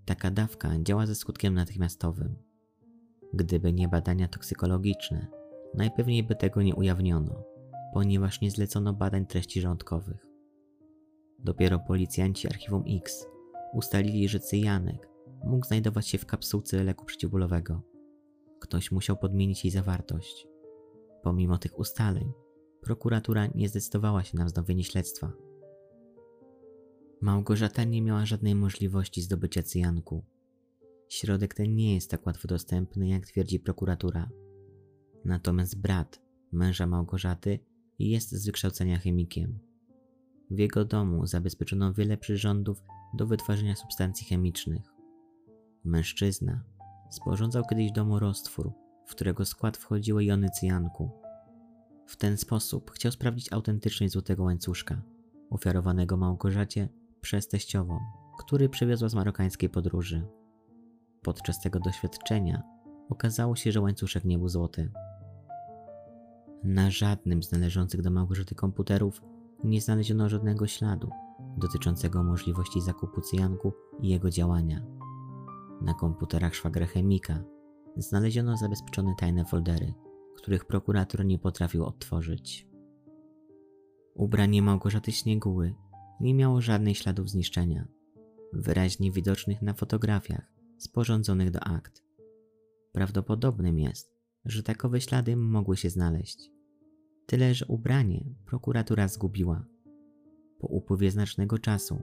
Taka 0.05 0.31
dawka 0.31 0.71
działa 0.83 1.07
ze 1.07 1.15
skutkiem 1.15 1.55
natychmiastowym. 1.55 2.37
Gdyby 3.35 3.73
nie 3.73 3.89
badania 3.89 4.29
toksykologiczne, 4.29 5.27
najpewniej 5.75 6.23
by 6.23 6.37
tego 6.37 6.63
nie 6.63 6.75
ujawniono, 6.75 7.45
ponieważ 7.93 8.41
nie 8.41 8.51
zlecono 8.51 8.93
badań 8.93 9.27
treści 9.27 9.61
żołądkowych. 9.61 10.27
Dopiero 11.39 11.79
policjanci 11.79 12.49
Archiwum 12.49 12.85
X 12.97 13.27
ustalili, 13.73 14.29
że 14.29 14.41
cyjanek 14.41 15.09
mógł 15.45 15.67
znajdować 15.67 16.09
się 16.09 16.19
w 16.19 16.27
kapsułce 16.27 16.85
leku 16.85 17.05
przeciwbólowego. 17.05 17.83
Ktoś 18.61 18.93
musiał 18.93 19.17
podmienić 19.17 19.65
jej 19.65 19.71
zawartość. 19.71 20.47
Pomimo 21.27 21.59
tych 21.59 21.79
ustaleń, 21.79 22.33
prokuratura 22.81 23.47
nie 23.55 23.69
zdecydowała 23.69 24.25
się 24.25 24.39
na 24.39 24.45
wznowienie 24.45 24.85
śledztwa. 24.85 25.33
Małgorzata 27.21 27.85
nie 27.85 28.03
miała 28.03 28.27
żadnej 28.27 28.55
możliwości 28.55 29.23
zdobycia 29.23 29.63
cyjanku. 29.63 30.25
Środek 31.09 31.55
ten 31.55 31.75
nie 31.75 31.95
jest 31.95 32.11
tak 32.11 32.27
łatwo 32.27 32.49
dostępny, 32.49 33.09
jak 33.09 33.27
twierdzi 33.27 33.61
prokuratura. 33.61 34.29
Natomiast 35.25 35.81
brat 35.81 36.23
męża 36.53 36.87
Małgorzaty 36.87 37.59
jest 37.99 38.31
z 38.31 38.47
wykształcenia 38.47 38.99
chemikiem. 38.99 39.59
W 40.51 40.59
jego 40.59 40.85
domu 40.85 41.27
zabezpieczono 41.27 41.93
wiele 41.93 42.17
przyrządów 42.17 42.83
do 43.15 43.27
wytwarzania 43.27 43.77
substancji 43.77 44.27
chemicznych. 44.27 44.83
Mężczyzna 45.85 46.65
sporządzał 47.11 47.65
kiedyś 47.71 47.93
domu 47.93 48.19
roztwór, 48.19 48.86
w 49.07 49.11
którego 49.11 49.45
skład 49.45 49.77
wchodziły 49.77 50.25
jony 50.25 50.51
cyjanku. 50.51 51.11
W 52.07 52.17
ten 52.17 52.37
sposób 52.37 52.91
chciał 52.91 53.13
sprawdzić 53.13 53.53
autentyczność 53.53 54.13
złotego 54.13 54.43
łańcuszka, 54.45 55.03
ofiarowanego 55.51 56.17
Małgorzacie 56.17 56.89
przez 57.21 57.49
teściową, 57.49 57.99
który 58.39 58.69
przywiozła 58.69 59.09
z 59.09 59.15
marokańskiej 59.15 59.69
podróży. 59.69 60.27
Podczas 61.23 61.61
tego 61.61 61.81
doświadczenia 61.81 62.63
okazało 63.09 63.57
się, 63.57 63.73
że 63.73 63.81
łańcuszek 63.81 64.25
nie 64.25 64.39
był 64.39 64.49
złoty. 64.49 64.91
Na 66.65 66.91
żadnym 66.91 67.43
z 67.43 67.53
należących 67.53 68.03
do 68.03 68.11
Małgorzaty 68.11 68.55
komputerów 68.55 69.23
nie 69.65 69.81
znaleziono 69.81 70.29
żadnego 70.29 70.67
śladu 70.67 71.11
dotyczącego 71.57 72.25
możliwości 72.25 72.81
zakupu 72.81 73.21
cyjanku 73.21 73.73
i 74.01 74.09
jego 74.09 74.31
działania. 74.31 74.83
Na 75.81 75.95
komputerach 75.95 76.55
szwagra 76.55 76.87
chemika 76.87 77.43
znaleziono 77.97 78.57
zabezpieczone 78.57 79.15
tajne 79.19 79.45
foldery, 79.45 79.95
których 80.37 80.65
prokurator 80.65 81.25
nie 81.25 81.39
potrafił 81.39 81.85
odtworzyć. 81.85 82.69
Ubranie 84.15 84.63
Małgorzaty 84.63 85.13
Śnieguły 85.13 85.75
nie 86.21 86.35
miało 86.35 86.61
żadnych 86.61 86.99
śladów 86.99 87.31
zniszczenia, 87.31 87.89
wyraźnie 88.53 89.13
widocznych 89.13 89.63
na 89.63 89.75
fotografiach 89.75 90.53
sporządzonych 90.79 91.51
do 91.51 91.61
akt. 91.61 92.05
Prawdopodobnym 92.93 93.79
jest, 93.79 94.17
że 94.45 94.63
takowe 94.63 95.01
ślady 95.01 95.37
mogły 95.37 95.77
się 95.77 95.91
znaleźć. 95.91 96.51
Tyle, 97.27 97.55
że 97.55 97.67
ubranie 97.67 98.25
prokuratura 98.47 99.09
zgubiła. 99.09 99.65
Po 100.59 100.67
upływie 100.67 101.11
znacznego 101.11 101.59
czasu 101.59 102.03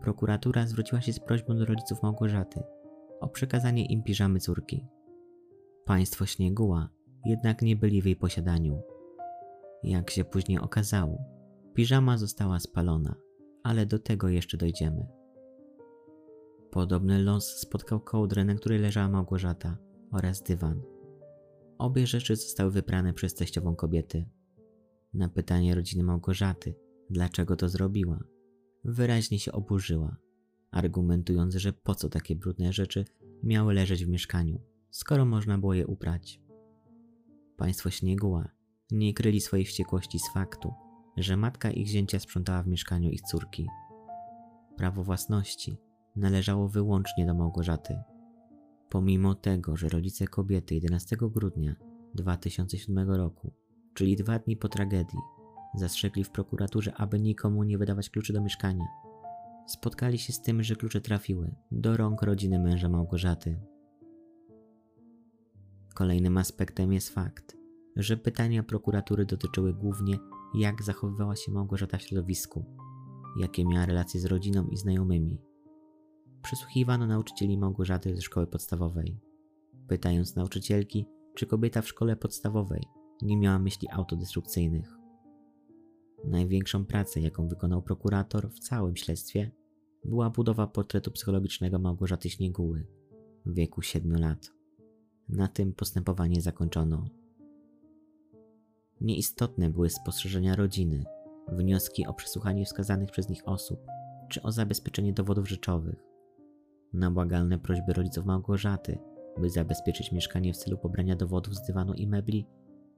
prokuratura 0.00 0.66
zwróciła 0.66 1.00
się 1.00 1.12
z 1.12 1.20
prośbą 1.20 1.56
do 1.56 1.64
rodziców 1.64 2.02
Małgorzaty 2.02 2.62
o 3.20 3.28
przekazanie 3.28 3.86
im 3.86 4.02
piżamy 4.02 4.40
córki. 4.40 4.86
Państwo 5.86 6.26
Śnieguła 6.26 6.88
jednak 7.24 7.62
nie 7.62 7.76
byli 7.76 8.02
w 8.02 8.04
jej 8.04 8.16
posiadaniu. 8.16 8.82
Jak 9.82 10.10
się 10.10 10.24
później 10.24 10.58
okazało, 10.58 11.18
piżama 11.74 12.18
została 12.18 12.60
spalona, 12.60 13.14
ale 13.62 13.86
do 13.86 13.98
tego 13.98 14.28
jeszcze 14.28 14.56
dojdziemy. 14.56 15.06
Podobny 16.70 17.22
los 17.22 17.60
spotkał 17.60 18.00
kołdrę, 18.00 18.44
na 18.44 18.54
której 18.54 18.78
leżała 18.78 19.08
Małgorzata 19.08 19.78
oraz 20.12 20.42
dywan. 20.42 20.82
Obie 21.78 22.06
rzeczy 22.06 22.36
zostały 22.36 22.70
wyprane 22.70 23.12
przez 23.12 23.34
teściową 23.34 23.76
kobiety. 23.76 24.28
Na 25.14 25.28
pytanie 25.28 25.74
rodziny 25.74 26.02
Małgorzaty, 26.02 26.74
dlaczego 27.10 27.56
to 27.56 27.68
zrobiła, 27.68 28.24
wyraźnie 28.84 29.38
się 29.38 29.52
oburzyła, 29.52 30.16
argumentując, 30.70 31.54
że 31.54 31.72
po 31.72 31.94
co 31.94 32.08
takie 32.08 32.36
brudne 32.36 32.72
rzeczy 32.72 33.04
miały 33.42 33.74
leżeć 33.74 34.04
w 34.04 34.08
mieszkaniu, 34.08 34.60
skoro 34.96 35.24
można 35.24 35.58
było 35.58 35.74
je 35.74 35.86
uprać. 35.86 36.40
Państwo 37.56 37.90
Śnieguła 37.90 38.48
nie 38.90 39.14
kryli 39.14 39.40
swojej 39.40 39.66
wściekłości 39.66 40.18
z 40.18 40.32
faktu, 40.34 40.74
że 41.16 41.36
matka 41.36 41.70
ich 41.70 41.86
zięcia 41.86 42.18
sprzątała 42.18 42.62
w 42.62 42.66
mieszkaniu 42.66 43.10
ich 43.10 43.22
córki. 43.22 43.66
Prawo 44.76 45.04
własności 45.04 45.78
należało 46.16 46.68
wyłącznie 46.68 47.26
do 47.26 47.34
Małgorzaty. 47.34 47.98
Pomimo 48.88 49.34
tego, 49.34 49.76
że 49.76 49.88
rodzice 49.88 50.26
kobiety 50.26 50.74
11 50.74 51.16
grudnia 51.16 51.76
2007 52.14 53.10
roku, 53.10 53.52
czyli 53.94 54.16
dwa 54.16 54.38
dni 54.38 54.56
po 54.56 54.68
tragedii, 54.68 55.18
zastrzegli 55.74 56.24
w 56.24 56.30
prokuraturze, 56.30 56.94
aby 56.94 57.20
nikomu 57.20 57.62
nie 57.62 57.78
wydawać 57.78 58.10
kluczy 58.10 58.32
do 58.32 58.42
mieszkania, 58.42 58.84
spotkali 59.66 60.18
się 60.18 60.32
z 60.32 60.42
tym, 60.42 60.62
że 60.62 60.76
klucze 60.76 61.00
trafiły 61.00 61.54
do 61.70 61.96
rąk 61.96 62.22
rodziny 62.22 62.58
męża 62.58 62.88
Małgorzaty. 62.88 63.60
Kolejnym 65.96 66.36
aspektem 66.36 66.92
jest 66.92 67.08
fakt, 67.10 67.56
że 67.96 68.16
pytania 68.16 68.62
prokuratury 68.62 69.26
dotyczyły 69.26 69.74
głównie, 69.74 70.18
jak 70.54 70.82
zachowywała 70.82 71.36
się 71.36 71.52
Małgorzata 71.52 71.98
w 71.98 72.02
środowisku, 72.02 72.64
jakie 73.40 73.64
miała 73.64 73.86
relacje 73.86 74.20
z 74.20 74.24
rodziną 74.24 74.68
i 74.68 74.76
znajomymi. 74.76 75.38
Przysłuchiwano 76.42 77.06
nauczycieli 77.06 77.58
Małgorzaty 77.58 78.16
ze 78.16 78.22
szkoły 78.22 78.46
podstawowej, 78.46 79.20
pytając 79.88 80.36
nauczycielki, 80.36 81.06
czy 81.34 81.46
kobieta 81.46 81.82
w 81.82 81.88
szkole 81.88 82.16
podstawowej 82.16 82.84
nie 83.22 83.36
miała 83.36 83.58
myśli 83.58 83.88
autodestrukcyjnych. 83.90 84.96
Największą 86.24 86.86
pracę, 86.86 87.20
jaką 87.20 87.48
wykonał 87.48 87.82
prokurator 87.82 88.50
w 88.50 88.58
całym 88.58 88.96
śledztwie, 88.96 89.50
była 90.04 90.30
budowa 90.30 90.66
portretu 90.66 91.10
psychologicznego 91.10 91.78
Małgorzaty 91.78 92.30
Śnieguły 92.30 92.86
w 93.46 93.54
wieku 93.54 93.82
7 93.82 94.20
lat. 94.20 94.55
Na 95.28 95.48
tym 95.48 95.72
postępowanie 95.72 96.40
zakończono. 96.40 97.04
Nieistotne 99.00 99.70
były 99.70 99.90
spostrzeżenia 99.90 100.56
rodziny, 100.56 101.04
wnioski 101.48 102.06
o 102.06 102.14
przesłuchanie 102.14 102.64
wskazanych 102.64 103.10
przez 103.10 103.28
nich 103.28 103.48
osób, 103.48 103.80
czy 104.30 104.42
o 104.42 104.52
zabezpieczenie 104.52 105.12
dowodów 105.12 105.48
rzeczowych. 105.48 106.04
Na 106.92 107.10
błagalne 107.10 107.58
prośby 107.58 107.92
rodziców 107.92 108.26
Małgorzaty, 108.26 108.98
by 109.38 109.50
zabezpieczyć 109.50 110.12
mieszkanie 110.12 110.52
w 110.52 110.56
celu 110.56 110.78
pobrania 110.78 111.16
dowodów 111.16 111.54
z 111.54 111.66
dywanu 111.66 111.94
i 111.94 112.06
mebli, 112.06 112.46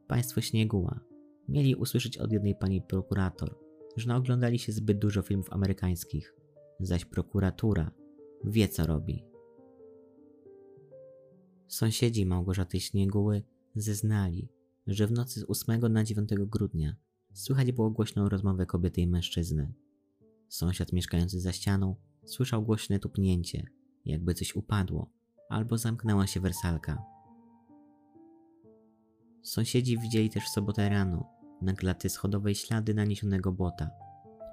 państwo 0.07 0.41
Śnieguła 0.41 1.01
mieli 1.49 1.75
usłyszeć 1.75 2.19
od 2.19 2.33
jednej 2.33 2.55
pani 2.55 2.83
prokurator, 2.83 3.59
że 3.97 4.09
naoglądali 4.09 4.59
się 4.59 4.73
zbyt 4.73 4.99
dużo 4.99 5.23
filmów 5.23 5.53
amerykańskich, 5.53 6.35
zaś 6.81 7.05
prokuratura 7.05 7.91
wie 8.45 8.69
co 8.69 8.87
robi. 8.87 9.28
Sąsiedzi 11.69 12.27
Małgorzaty 12.27 12.81
Śnieguły 12.81 13.43
zeznali, 13.75 14.49
że 14.87 15.07
w 15.07 15.13
nocy 15.13 15.41
z 15.41 15.45
8 15.51 15.93
na 15.93 16.05
9 16.05 16.31
grudnia 16.47 16.97
słychać 17.33 17.73
było 17.73 17.91
głośną 17.91 18.29
rozmowę 18.29 18.67
kobiety 18.67 19.01
i 19.01 19.07
mężczyzny. 19.07 19.73
Sąsiad 20.49 20.93
mieszkający 20.93 21.41
za 21.41 21.53
ścianą 21.53 21.97
słyszał 22.25 22.63
głośne 22.63 22.99
tupnięcie, 22.99 23.67
jakby 24.05 24.35
coś 24.35 24.57
upadło, 24.57 25.11
albo 25.49 25.79
zamknęła 25.79 26.27
się 26.27 26.41
wersalka. 26.41 27.03
Sąsiedzi 29.43 29.99
widzieli 29.99 30.31
też 30.31 30.45
w 30.45 30.49
sobotę 30.49 30.89
rano 30.89 31.27
na 31.63 31.73
klaty 31.73 32.09
schodowej 32.09 32.55
ślady 32.55 32.95
naniesionego 32.95 33.53
błota, 33.53 33.91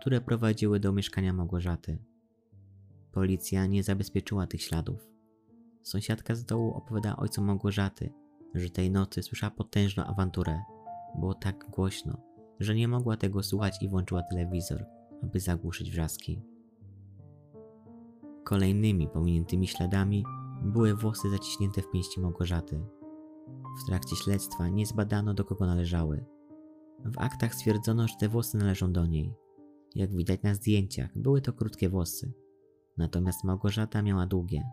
które 0.01 0.21
prowadziły 0.21 0.79
do 0.79 0.91
mieszkania 0.91 1.33
Małgorzaty. 1.33 1.97
Policja 3.11 3.65
nie 3.65 3.83
zabezpieczyła 3.83 4.47
tych 4.47 4.61
śladów. 4.61 5.14
Sąsiadka 5.85 6.35
z 6.35 6.45
dołu 6.45 6.73
opowiada 6.73 7.15
ojcom 7.15 7.45
Małgorzaty, 7.45 8.13
że 8.53 8.69
tej 8.69 8.91
nocy 8.91 9.23
słyszała 9.23 9.51
potężną 9.51 10.03
awanturę. 10.03 10.61
Było 11.19 11.33
tak 11.33 11.69
głośno, 11.69 12.17
że 12.59 12.75
nie 12.75 12.87
mogła 12.87 13.17
tego 13.17 13.43
słuchać 13.43 13.81
i 13.81 13.89
włączyła 13.89 14.23
telewizor, 14.23 14.85
aby 15.23 15.39
zagłuszyć 15.39 15.91
wrzaski. 15.91 16.41
Kolejnymi 18.43 19.07
pominiętymi 19.07 19.67
śladami 19.67 20.25
były 20.61 20.95
włosy 20.95 21.29
zaciśnięte 21.29 21.81
w 21.81 21.91
pięści 21.91 22.19
Małgorzaty. 22.19 22.85
W 23.83 23.85
trakcie 23.87 24.15
śledztwa 24.15 24.67
nie 24.67 24.85
zbadano 24.85 25.33
do 25.33 25.45
kogo 25.45 25.65
należały. 25.65 26.25
W 27.05 27.17
aktach 27.17 27.55
stwierdzono, 27.55 28.07
że 28.07 28.15
te 28.19 28.29
włosy 28.29 28.57
należą 28.57 28.93
do 28.93 29.05
niej. 29.05 29.33
Jak 29.95 30.15
widać 30.15 30.41
na 30.41 30.53
zdjęciach, 30.53 31.09
były 31.15 31.41
to 31.41 31.53
krótkie 31.53 31.89
włosy. 31.89 32.33
Natomiast 32.97 33.43
Małgorzata 33.43 34.01
miała 34.01 34.25
długie. 34.25 34.63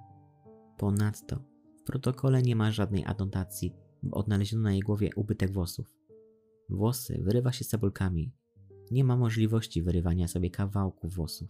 Ponadto 0.83 1.37
w 1.77 1.83
protokole 1.83 2.43
nie 2.43 2.57
ma 2.57 2.71
żadnej 2.71 3.05
anotacji, 3.05 3.75
bo 4.03 4.17
odnaleziono 4.17 4.63
na 4.63 4.73
jej 4.73 4.81
głowie 4.81 5.11
ubytek 5.17 5.53
włosów. 5.53 5.95
Włosy 6.69 7.23
wyrywa 7.23 7.53
się 7.53 7.65
cebulkami. 7.65 8.33
Nie 8.91 9.05
ma 9.05 9.17
możliwości 9.17 9.83
wyrywania 9.83 10.29
sobie 10.29 10.51
kawałków 10.51 11.15
włosów. 11.15 11.49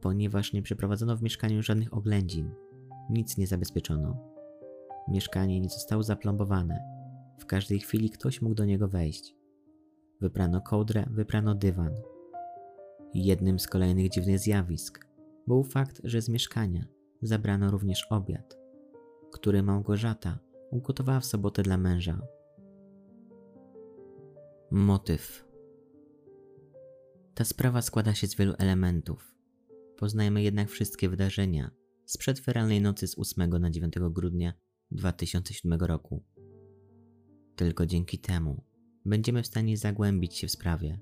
Ponieważ 0.00 0.52
nie 0.52 0.62
przeprowadzono 0.62 1.16
w 1.16 1.22
mieszkaniu 1.22 1.62
żadnych 1.62 1.94
oględzin, 1.94 2.50
nic 3.10 3.36
nie 3.36 3.46
zabezpieczono. 3.46 4.18
Mieszkanie 5.08 5.60
nie 5.60 5.68
zostało 5.68 6.02
zaplombowane. 6.02 6.78
W 7.38 7.46
każdej 7.46 7.80
chwili 7.80 8.10
ktoś 8.10 8.42
mógł 8.42 8.54
do 8.54 8.64
niego 8.64 8.88
wejść. 8.88 9.36
Wyprano 10.20 10.60
kołdrę, 10.60 11.06
wyprano 11.10 11.54
dywan. 11.54 11.94
Jednym 13.14 13.58
z 13.58 13.66
kolejnych 13.66 14.10
dziwnych 14.10 14.38
zjawisk 14.38 15.06
był 15.46 15.62
fakt, 15.62 16.00
że 16.04 16.22
z 16.22 16.28
mieszkania 16.28 16.95
zabrano 17.22 17.70
również 17.70 18.06
obiad, 18.10 18.56
który 19.32 19.62
Małgorzata 19.62 20.38
ugotowała 20.70 21.20
w 21.20 21.26
sobotę 21.26 21.62
dla 21.62 21.76
męża. 21.76 22.22
Motyw. 24.70 25.44
Ta 27.34 27.44
sprawa 27.44 27.82
składa 27.82 28.14
się 28.14 28.26
z 28.26 28.34
wielu 28.34 28.54
elementów. 28.58 29.34
Poznajemy 29.96 30.42
jednak 30.42 30.68
wszystkie 30.68 31.08
wydarzenia 31.08 31.70
sprzed 32.04 32.40
feralnej 32.40 32.80
nocy 32.80 33.06
z 33.08 33.18
8 33.18 33.50
na 33.50 33.70
9 33.70 33.94
grudnia 34.10 34.52
2007 34.90 35.80
roku. 35.80 36.24
Tylko 37.56 37.86
dzięki 37.86 38.18
temu 38.18 38.64
będziemy 39.04 39.42
w 39.42 39.46
stanie 39.46 39.76
zagłębić 39.76 40.34
się 40.34 40.46
w 40.46 40.50
sprawie, 40.50 41.00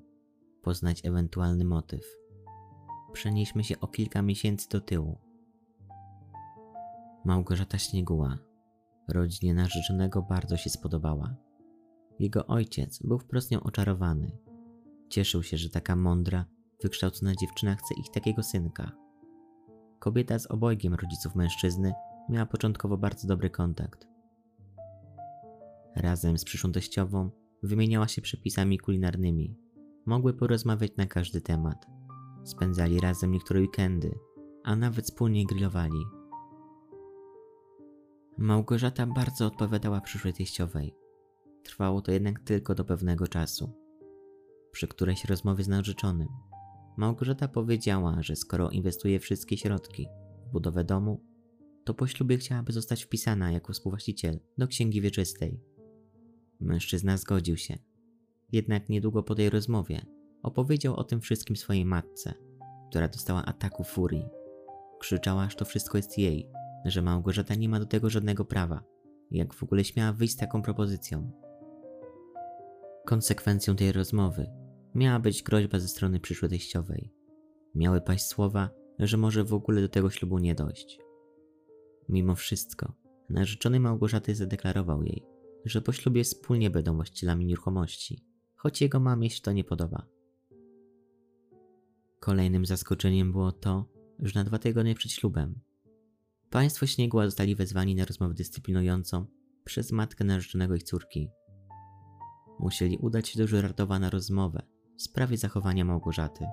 poznać 0.63 1.01
ewentualny 1.05 1.65
motyw. 1.65 2.05
Przenieśmy 3.13 3.65
się 3.65 3.81
o 3.81 3.89
kilka 3.89 4.23
miesięcy 4.23 4.69
do 4.69 4.81
tyłu. 4.81 5.24
Małgorzata 7.25 7.79
Śnieguła 7.79 8.39
rodzinie 9.09 9.55
narzeczonego 9.55 10.23
bardzo 10.23 10.57
się 10.57 10.71
spodobała. 10.71 11.35
Jego 12.19 12.47
ojciec 12.47 13.03
był 13.03 13.19
wprost 13.19 13.51
nią 13.51 13.61
oczarowany. 13.61 14.39
Cieszył 15.09 15.43
się, 15.43 15.57
że 15.57 15.71
taka 15.71 15.97
mądra, 15.97 16.45
wykształcona 16.83 17.35
dziewczyna 17.35 17.75
chce 17.75 17.95
ich 17.95 18.11
takiego 18.11 18.43
synka. 18.43 18.93
Kobieta 19.99 20.39
z 20.39 20.47
obojgiem 20.47 20.95
rodziców 20.95 21.35
mężczyzny 21.35 21.93
miała 22.29 22.47
początkowo 22.47 22.97
bardzo 22.97 23.29
dobry 23.29 23.51
kontakt. 23.51 24.07
Razem 25.97 26.39
z 26.39 26.45
przyszłą 26.45 26.73
teściową 26.73 27.31
wymieniała 27.63 28.09
się 28.09 28.23
przepisami 28.23 28.79
kulinarnymi. 28.79 29.57
Mogły 30.07 30.35
porozmawiać 30.35 30.97
na 30.97 31.07
każdy 31.07 31.41
temat. 31.41 31.87
Spędzali 32.45 33.01
razem 33.01 33.33
niektóre 33.33 33.61
weekendy, 33.61 34.19
a 34.65 34.77
nawet 34.77 35.05
wspólnie 35.05 35.47
grillowali. 35.47 36.05
Małgorzata 38.39 39.07
bardzo 39.07 39.47
odpowiadała 39.47 40.01
przyszłej 40.01 40.35
teściowej. 40.35 40.95
Trwało 41.63 42.03
to 42.03 42.13
jednak 42.13 42.41
tylko 42.41 42.75
do 42.75 42.85
pewnego 42.85 43.29
czasu. 43.29 43.73
Przy 44.73 44.89
którejś 44.89 45.25
rozmowie 45.25 45.65
z 45.65 45.69
narzeczonym, 45.69 46.29
Małgorzata 46.97 47.49
powiedziała, 47.49 48.23
że 48.23 48.37
skoro 48.37 48.71
inwestuje 48.71 49.21
wszystkie 49.21 49.57
środki 49.57 50.09
w 50.47 50.53
budowę 50.53 50.85
domu, 50.85 51.25
to 51.85 51.95
po 51.95 52.07
ślubie 52.07 52.39
chciałaby 52.39 52.73
zostać 52.73 53.05
wpisana 53.05 53.53
jako 53.53 53.73
współwłaściciel 53.73 54.41
do 54.59 54.69
księgi 54.69 55.01
wieczystej. 55.01 55.61
Mężczyzna 56.61 57.17
zgodził 57.17 57.57
się. 57.57 57.79
Jednak 58.53 58.89
niedługo 58.89 59.23
po 59.23 59.35
tej 59.35 59.51
rozmowie 59.51 60.07
opowiedział 60.43 60.97
o 60.97 61.05
tym 61.05 61.21
wszystkim 61.21 61.57
swojej 61.57 61.85
matce, 61.85 62.35
która 62.91 63.09
dostała 63.09 63.45
ataku 63.45 63.85
furii. 63.85 64.29
Krzyczała, 65.01 65.51
że 65.51 65.57
to 65.57 65.65
wszystko 65.65 65.99
jest 65.99 66.19
jej, 66.19 66.49
że 66.85 67.03
Małgorzata 67.03 67.55
nie 67.55 67.69
ma 67.69 67.81
do 67.81 67.87
tego 67.87 68.11
żadnego 68.11 68.45
prawa. 68.45 68.85
Jak 69.31 69.55
w 69.55 69.63
ogóle 69.63 69.85
śmiała 69.85 70.13
wyjść 70.13 70.35
z 70.35 70.37
taką 70.37 70.63
propozycją? 70.63 71.31
Konsekwencją 73.07 73.77
tej 73.77 73.93
rozmowy 73.93 74.51
miała 74.95 75.19
być 75.19 75.43
groźba 75.43 75.79
ze 75.79 75.89
strony 75.89 76.21
przyszłej 76.21 76.51
teściowej. 76.51 77.13
Miały 77.75 78.01
paść 78.01 78.27
słowa, 78.27 78.71
że 78.99 79.17
może 79.17 79.45
w 79.45 79.55
ogóle 79.55 79.81
do 79.81 79.89
tego 79.89 80.11
ślubu 80.11 80.39
nie 80.39 80.55
dojść. 80.55 80.99
Mimo 82.09 82.35
wszystko, 82.35 82.93
narzeczony 83.29 83.81
Małgorzaty 83.81 84.35
zadeklarował 84.35 85.03
jej, 85.03 85.23
że 85.65 85.81
po 85.81 85.93
ślubie 85.93 86.25
wspólnie 86.25 86.71
będą 86.71 86.95
właścicielami 86.95 87.47
nieruchomości, 87.47 88.25
choć 88.55 88.81
jego 88.81 89.01
mamie 89.01 89.31
się 89.31 89.41
to 89.41 89.53
nie 89.53 89.65
podoba. 89.65 90.07
Kolejnym 92.21 92.67
zaskoczeniem 92.67 93.33
było 93.33 93.53
to, 93.53 93.85
że 94.19 94.41
na 94.41 94.45
dwa 94.45 94.59
tygodnie 94.59 94.95
przed 94.95 95.13
ślubem 95.13 95.61
państwo 96.55 96.87
Śniegła 96.87 97.25
zostali 97.25 97.55
wezwani 97.55 97.95
na 97.95 98.05
rozmowę 98.05 98.35
dyscyplinującą 98.35 99.27
przez 99.65 99.93
matkę 99.93 100.25
narzeczonego 100.25 100.75
ich 100.75 100.83
córki. 100.83 101.31
Musieli 102.59 102.99
udać 102.99 103.29
się 103.29 103.39
do 103.39 103.47
żuratowa 103.47 103.99
na 103.99 104.11
rozmowę 104.11 104.63
w 104.97 105.03
sprawie 105.03 105.37
zachowania 105.37 105.85
Małgorzaty. 105.85 106.47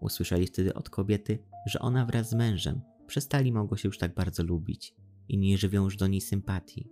Usłyszeli 0.00 0.46
wtedy 0.46 0.74
od 0.74 0.90
kobiety, 0.90 1.38
że 1.66 1.78
ona 1.78 2.06
wraz 2.06 2.30
z 2.30 2.34
mężem 2.34 2.80
przestali 3.06 3.52
mogło 3.52 3.76
się 3.76 3.88
już 3.88 3.98
tak 3.98 4.14
bardzo 4.14 4.42
lubić 4.42 4.94
i 5.28 5.38
nie 5.38 5.58
żywią 5.58 5.84
już 5.84 5.96
do 5.96 6.06
niej 6.06 6.20
sympatii. 6.20 6.90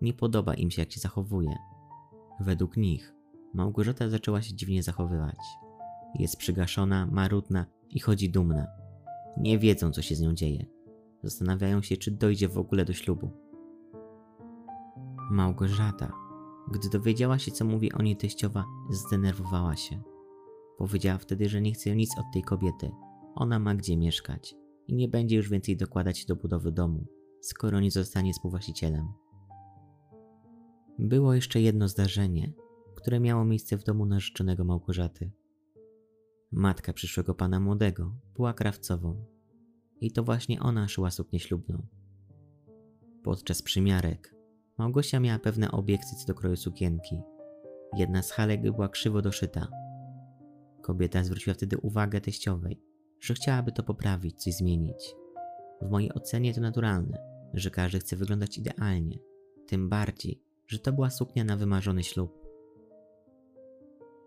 Nie 0.00 0.12
podoba 0.12 0.54
im 0.54 0.70
się, 0.70 0.82
jak 0.82 0.92
się 0.92 1.00
zachowuje. 1.00 1.56
Według 2.40 2.76
nich 2.76 3.14
Małgorzata 3.54 4.08
zaczęła 4.08 4.42
się 4.42 4.54
dziwnie 4.54 4.82
zachowywać. 4.82 5.38
Jest 6.14 6.36
przygaszona, 6.36 7.06
marudna 7.06 7.66
i 7.90 8.00
chodzi 8.00 8.30
dumna. 8.30 8.66
Nie 9.36 9.58
wiedzą, 9.58 9.92
co 9.92 10.02
się 10.02 10.14
z 10.14 10.20
nią 10.20 10.34
dzieje. 10.34 10.79
Zastanawiają 11.22 11.82
się, 11.82 11.96
czy 11.96 12.10
dojdzie 12.10 12.48
w 12.48 12.58
ogóle 12.58 12.84
do 12.84 12.92
ślubu. 12.92 13.30
Małgorzata, 15.30 16.12
gdy 16.70 16.88
dowiedziała 16.88 17.38
się, 17.38 17.52
co 17.52 17.64
mówi 17.64 17.92
o 17.92 18.02
niej 18.02 18.16
teściowa, 18.16 18.64
zdenerwowała 18.90 19.76
się. 19.76 20.02
Powiedziała 20.78 21.18
wtedy, 21.18 21.48
że 21.48 21.60
nie 21.60 21.72
chce 21.72 21.96
nic 21.96 22.18
od 22.18 22.24
tej 22.32 22.42
kobiety. 22.42 22.90
Ona 23.34 23.58
ma 23.58 23.74
gdzie 23.74 23.96
mieszkać 23.96 24.54
i 24.88 24.94
nie 24.94 25.08
będzie 25.08 25.36
już 25.36 25.48
więcej 25.48 25.76
dokładać 25.76 26.26
do 26.26 26.36
budowy 26.36 26.72
domu, 26.72 27.06
skoro 27.40 27.80
nie 27.80 27.90
zostanie 27.90 28.32
współwłaścicielem. 28.32 29.08
Było 30.98 31.34
jeszcze 31.34 31.60
jedno 31.60 31.88
zdarzenie, 31.88 32.52
które 32.94 33.20
miało 33.20 33.44
miejsce 33.44 33.76
w 33.76 33.84
domu 33.84 34.06
narzeczonego 34.06 34.64
Małgorzaty. 34.64 35.30
Matka 36.52 36.92
przyszłego 36.92 37.34
pana 37.34 37.60
młodego 37.60 38.14
była 38.34 38.52
krawcową 38.52 39.24
i 40.00 40.12
to 40.12 40.22
właśnie 40.22 40.60
ona 40.60 40.88
szyła 40.88 41.10
suknię 41.10 41.40
ślubną. 41.40 41.86
Podczas 43.22 43.62
przymiarek 43.62 44.34
Małgosia 44.78 45.20
miała 45.20 45.38
pewne 45.38 45.70
obiekcje 45.70 46.18
co 46.18 46.26
do 46.26 46.34
kroju 46.34 46.56
sukienki. 46.56 47.20
Jedna 47.96 48.22
z 48.22 48.30
halek 48.30 48.62
była 48.62 48.88
krzywo 48.88 49.22
doszyta. 49.22 49.68
Kobieta 50.82 51.24
zwróciła 51.24 51.54
wtedy 51.54 51.78
uwagę 51.78 52.20
teściowej, 52.20 52.80
że 53.20 53.34
chciałaby 53.34 53.72
to 53.72 53.82
poprawić, 53.82 54.42
coś 54.42 54.54
zmienić. 54.54 55.14
W 55.82 55.90
mojej 55.90 56.12
ocenie 56.12 56.54
to 56.54 56.60
naturalne, 56.60 57.18
że 57.54 57.70
każdy 57.70 57.98
chce 57.98 58.16
wyglądać 58.16 58.58
idealnie, 58.58 59.18
tym 59.66 59.88
bardziej, 59.88 60.42
że 60.66 60.78
to 60.78 60.92
była 60.92 61.10
suknia 61.10 61.44
na 61.44 61.56
wymarzony 61.56 62.02
ślub. 62.02 62.40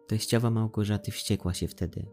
Teściowa 0.08 0.50
Małgorzaty 0.50 1.12
wściekła 1.12 1.54
się 1.54 1.68
wtedy. 1.68 2.06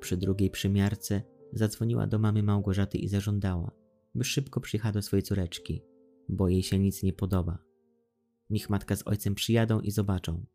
Przy 0.00 0.16
drugiej 0.16 0.50
przymiarce 0.50 1.22
zadzwoniła 1.54 2.06
do 2.06 2.18
mamy 2.18 2.42
Małgorzaty 2.42 2.98
i 2.98 3.08
zażądała, 3.08 3.70
by 4.14 4.24
szybko 4.24 4.60
przyjechała 4.60 4.92
do 4.92 5.02
swojej 5.02 5.22
córeczki, 5.22 5.82
bo 6.28 6.48
jej 6.48 6.62
się 6.62 6.78
nic 6.78 7.02
nie 7.02 7.12
podoba. 7.12 7.58
Niech 8.50 8.70
matka 8.70 8.96
z 8.96 9.06
ojcem 9.06 9.34
przyjadą 9.34 9.80
i 9.80 9.90
zobaczą. 9.90 10.46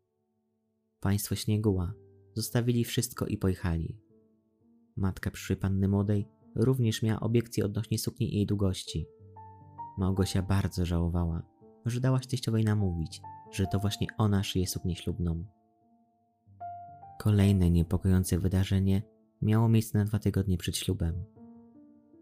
Państwo 1.00 1.34
Śnieguła 1.34 1.94
zostawili 2.34 2.84
wszystko 2.84 3.26
i 3.26 3.38
pojechali. 3.38 4.00
Matka 4.96 5.30
przyszłej 5.30 5.56
panny 5.56 5.88
młodej 5.88 6.28
również 6.54 7.02
miała 7.02 7.20
obiekcje 7.20 7.64
odnośnie 7.64 7.98
sukni 7.98 8.34
i 8.34 8.36
jej 8.36 8.46
długości. 8.46 9.06
Małgosia 9.98 10.42
bardzo 10.42 10.86
żałowała, 10.86 11.42
że 11.86 12.00
dałaś 12.00 12.26
teściowej 12.26 12.64
namówić, 12.64 13.20
że 13.52 13.66
to 13.66 13.78
właśnie 13.78 14.06
ona 14.18 14.42
szyje 14.42 14.66
suknię 14.66 14.96
ślubną. 14.96 15.44
Kolejne 17.18 17.70
niepokojące 17.70 18.38
wydarzenie 18.38 19.02
miało 19.42 19.68
miejsce 19.68 19.98
na 19.98 20.04
dwa 20.04 20.18
tygodnie 20.18 20.58
przed 20.58 20.76
ślubem. 20.76 21.24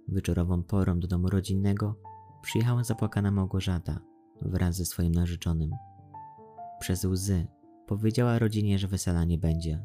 Wieczorową 0.09 0.63
porą 0.63 1.01
do 1.01 1.09
domu 1.09 1.29
rodzinnego 1.29 2.01
przyjechała 2.43 2.85
zapłakana 2.85 3.31
Małgorzata 3.31 4.01
wraz 4.43 4.77
ze 4.77 4.85
swoim 4.85 5.13
narzeczonym. 5.13 5.71
Przez 6.81 7.05
łzy 7.05 7.47
powiedziała 7.87 8.39
rodzinie, 8.39 8.79
że 8.79 8.89
wesela 8.89 9.25
nie 9.25 9.39
będzie. 9.39 9.83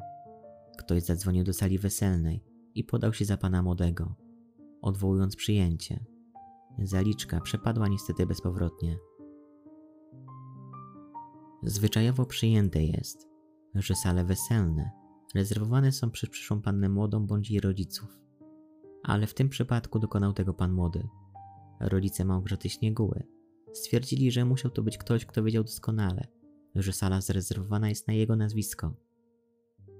Ktoś 0.77 1.03
zadzwonił 1.03 1.43
do 1.43 1.53
sali 1.53 1.79
weselnej 1.79 2.43
i 2.75 2.83
podał 2.83 3.13
się 3.13 3.25
za 3.25 3.37
pana 3.37 3.63
młodego, 3.63 4.15
odwołując 4.81 5.35
przyjęcie. 5.35 6.05
Zaliczka 6.79 7.41
przepadła 7.41 7.87
niestety 7.87 8.25
bezpowrotnie. 8.25 8.97
Zwyczajowo 11.63 12.25
przyjęte 12.25 12.83
jest, 12.83 13.29
że 13.75 13.95
sale 13.95 14.25
weselne 14.25 15.02
rezerwowane 15.33 15.91
są 15.91 16.11
przez 16.11 16.29
przyszłą 16.29 16.61
pannę 16.61 16.89
młodą 16.89 17.27
bądź 17.27 17.51
jej 17.51 17.59
rodziców. 17.59 18.19
Ale 19.03 19.27
w 19.27 19.33
tym 19.33 19.49
przypadku 19.49 19.99
dokonał 19.99 20.33
tego 20.33 20.53
pan 20.53 20.71
młody. 20.71 21.07
Rodzice 21.79 22.25
Małgorzaty 22.25 22.69
Śnieguły 22.69 23.23
stwierdzili, 23.73 24.31
że 24.31 24.45
musiał 24.45 24.71
to 24.71 24.83
być 24.83 24.97
ktoś, 24.97 25.25
kto 25.25 25.43
wiedział 25.43 25.63
doskonale, 25.63 26.27
że 26.75 26.93
sala 26.93 27.21
zarezerwowana 27.21 27.89
jest 27.89 28.07
na 28.07 28.13
jego 28.13 28.35
nazwisko. 28.35 28.93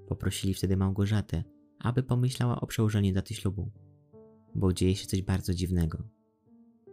Poprosili 0.08 0.54
wtedy 0.54 0.76
Małgorzatę, 0.76 1.44
aby 1.78 2.02
pomyślała 2.02 2.60
o 2.60 2.66
przełożeniu 2.66 3.14
daty 3.14 3.34
ślubu, 3.34 3.70
bo 4.54 4.72
dzieje 4.72 4.96
się 4.96 5.06
coś 5.06 5.22
bardzo 5.22 5.54
dziwnego. 5.54 6.02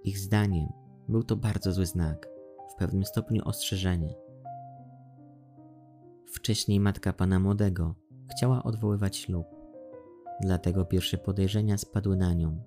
Ich 0.04 0.20
zdaniem 0.20 0.68
był 1.10 1.24
to 1.24 1.36
bardzo 1.36 1.72
zły 1.72 1.86
znak, 1.86 2.28
w 2.72 2.80
pewnym 2.80 3.06
stopniu 3.06 3.42
ostrzeżenie. 3.46 4.16
Wcześniej 6.34 6.80
matka 6.80 7.14
pana 7.14 7.40
młodego 7.40 7.96
chciała 8.32 8.64
odwoływać 8.64 9.18
ślub, 9.18 9.46
dlatego 10.42 10.86
pierwsze 10.86 11.18
podejrzenia 11.18 11.78
spadły 11.78 12.18
na 12.18 12.34
nią. 12.34 12.64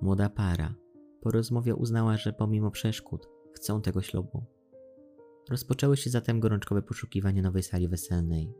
Młoda 0.00 0.30
para 0.30 0.74
po 1.20 1.30
rozmowie 1.30 1.74
uznała, 1.74 2.16
że 2.16 2.32
pomimo 2.32 2.70
przeszkód 2.70 3.28
chcą 3.52 3.82
tego 3.82 4.02
ślubu. 4.02 4.44
Rozpoczęły 5.50 5.96
się 5.96 6.10
zatem 6.10 6.40
gorączkowe 6.40 6.82
poszukiwania 6.82 7.42
nowej 7.42 7.62
sali 7.62 7.88
weselnej. 7.88 8.54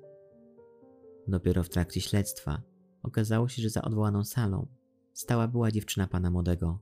Dopiero 1.29 1.63
w 1.63 1.69
trakcie 1.69 2.01
śledztwa 2.01 2.63
okazało 3.03 3.49
się, 3.49 3.63
że 3.63 3.71
za 3.71 3.83
odwołaną 3.83 4.25
salą 4.25 4.67
stała 5.13 5.49
była 5.49 5.71
dziewczyna 5.71 6.07
pana 6.07 6.31
młodego. 6.31 6.79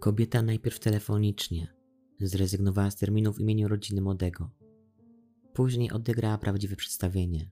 Kobieta 0.00 0.42
najpierw 0.42 0.80
telefonicznie 0.80 1.74
zrezygnowała 2.20 2.90
z 2.90 2.96
terminu 2.96 3.32
w 3.32 3.40
imieniu 3.40 3.68
rodziny 3.68 4.00
młodego. 4.00 4.50
Później 5.54 5.92
odegrała 5.92 6.38
prawdziwe 6.38 6.76
przedstawienie. 6.76 7.50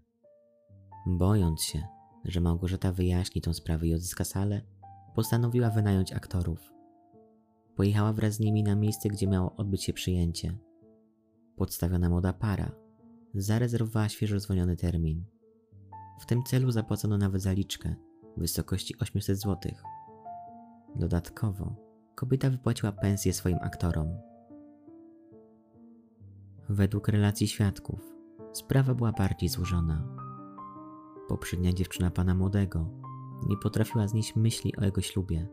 Bojąc 1.07 1.63
się, 1.63 1.83
że 2.25 2.41
Małgorzata 2.41 2.93
wyjaśni 2.93 3.43
tę 3.43 3.55
sprawę 3.55 3.87
i 3.87 3.95
odzyska 3.95 4.25
salę, 4.25 4.63
postanowiła 5.15 5.71
wynająć 5.71 6.13
aktorów. 6.13 6.73
Pojechała 7.77 8.13
wraz 8.13 8.35
z 8.35 8.41
nimi 8.41 8.63
na 8.63 8.75
miejsce, 8.75 9.09
gdzie 9.09 9.27
miało 9.27 9.57
odbyć 9.57 9.85
się 9.85 9.93
przyjęcie. 9.93 10.59
Podstawiona 11.57 12.09
młoda 12.09 12.33
para 12.33 12.73
zarezerwowała 13.35 14.09
świeżo 14.09 14.41
zwolniony 14.41 14.77
termin. 14.77 15.25
W 16.21 16.27
tym 16.27 16.43
celu 16.43 16.71
zapłacono 16.71 17.19
nawet 17.19 17.43
zaliczkę 17.43 17.95
w 18.37 18.41
wysokości 18.41 18.99
800 18.99 19.39
zł. 19.41 19.73
Dodatkowo 20.97 21.75
kobieta 22.15 22.51
wypłaciła 22.51 22.93
pensję 22.93 23.33
swoim 23.33 23.59
aktorom. 23.61 24.32
Według 26.69 27.09
relacji 27.09 27.49
świadków 27.49 28.01
sprawa 28.53 28.95
była 28.95 29.13
bardziej 29.13 29.49
złożona. 29.49 30.17
Poprzednia 31.29 31.73
dziewczyna 31.73 32.11
pana 32.11 32.35
młodego 32.35 32.91
nie 33.49 33.57
potrafiła 33.57 34.09
znieść 34.09 34.37
myśli 34.37 34.77
o 34.77 34.85
jego 34.85 35.01
ślubie. 35.01 35.49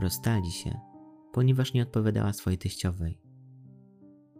Rozstali 0.00 0.50
się, 0.50 0.80
ponieważ 1.32 1.74
nie 1.74 1.82
odpowiadała 1.82 2.32
swojej 2.32 2.58
teściowej. 2.58 3.20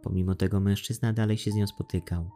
Pomimo 0.01 0.35
tego 0.35 0.59
mężczyzna 0.59 1.13
dalej 1.13 1.37
się 1.37 1.51
z 1.51 1.55
nią 1.55 1.67
spotykał, 1.67 2.29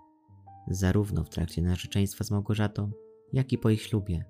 zarówno 0.67 1.23
w 1.23 1.29
trakcie 1.29 1.61
narzeczeństwa 1.61 2.23
z 2.23 2.31
Małgorzatą, 2.31 2.91
jak 3.33 3.53
i 3.53 3.57
po 3.57 3.69
ich 3.69 3.81
ślubie. 3.81 4.25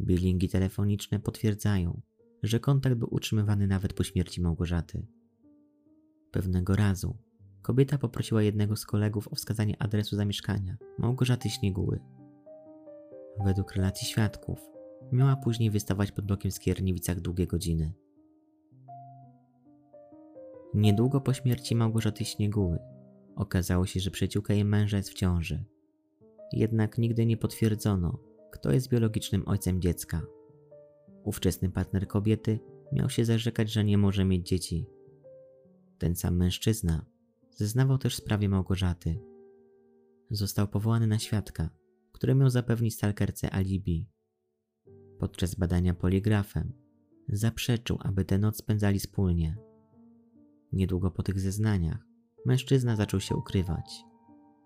Bilingi 0.00 0.48
telefoniczne 0.48 1.20
potwierdzają, 1.20 2.00
że 2.42 2.60
kontakt 2.60 2.96
był 2.96 3.08
utrzymywany 3.14 3.66
nawet 3.66 3.92
po 3.92 4.04
śmierci 4.04 4.40
Małgorzaty. 4.40 5.06
Pewnego 6.30 6.76
razu 6.76 7.16
kobieta 7.64 7.98
poprosiła 7.98 8.42
jednego 8.42 8.76
z 8.76 8.86
kolegów 8.86 9.28
o 9.28 9.34
wskazanie 9.34 9.82
adresu 9.82 10.16
zamieszkania 10.16 10.76
Małgorzaty 10.98 11.50
Śnieguły. 11.50 12.00
Według 13.44 13.72
relacji 13.72 14.06
świadków 14.06 14.58
miała 15.12 15.36
później 15.36 15.70
wystawać 15.70 16.12
pod 16.12 16.26
blokiem 16.26 16.50
Skierniewicach 16.50 17.20
długie 17.20 17.46
godziny. 17.46 17.92
Niedługo 20.74 21.20
po 21.20 21.34
śmierci 21.34 21.76
Małgorzaty 21.76 22.24
Śnieguły 22.24 22.78
okazało 23.36 23.86
się, 23.86 24.00
że 24.00 24.10
przyjaciółka 24.10 24.54
jej 24.54 24.64
męża 24.64 24.96
jest 24.96 25.10
w 25.10 25.14
ciąży. 25.14 25.64
Jednak 26.52 26.98
nigdy 26.98 27.26
nie 27.26 27.36
potwierdzono, 27.36 28.18
kto 28.50 28.72
jest 28.72 28.88
biologicznym 28.88 29.42
ojcem 29.46 29.80
dziecka. 29.80 30.22
Ówczesny 31.24 31.70
partner 31.70 32.08
kobiety 32.08 32.60
miał 32.92 33.10
się 33.10 33.24
zarzekać, 33.24 33.72
że 33.72 33.84
nie 33.84 33.98
może 33.98 34.24
mieć 34.24 34.48
dzieci. 34.48 34.86
Ten 35.98 36.16
sam 36.16 36.36
mężczyzna 36.36 37.13
zeznawał 37.54 37.98
też 37.98 38.14
w 38.14 38.18
sprawie 38.18 38.48
Małgorzaty. 38.48 39.20
Został 40.30 40.68
powołany 40.68 41.06
na 41.06 41.18
świadka, 41.18 41.70
który 42.12 42.34
miał 42.34 42.50
zapewnić 42.50 42.94
stalkerce 42.94 43.54
alibi. 43.54 44.08
Podczas 45.18 45.54
badania 45.54 45.94
poligrafem 45.94 46.72
zaprzeczył, 47.28 47.98
aby 48.00 48.24
tę 48.24 48.38
noc 48.38 48.56
spędzali 48.56 48.98
wspólnie. 48.98 49.56
Niedługo 50.72 51.10
po 51.10 51.22
tych 51.22 51.40
zeznaniach 51.40 52.06
mężczyzna 52.46 52.96
zaczął 52.96 53.20
się 53.20 53.36
ukrywać. 53.36 54.04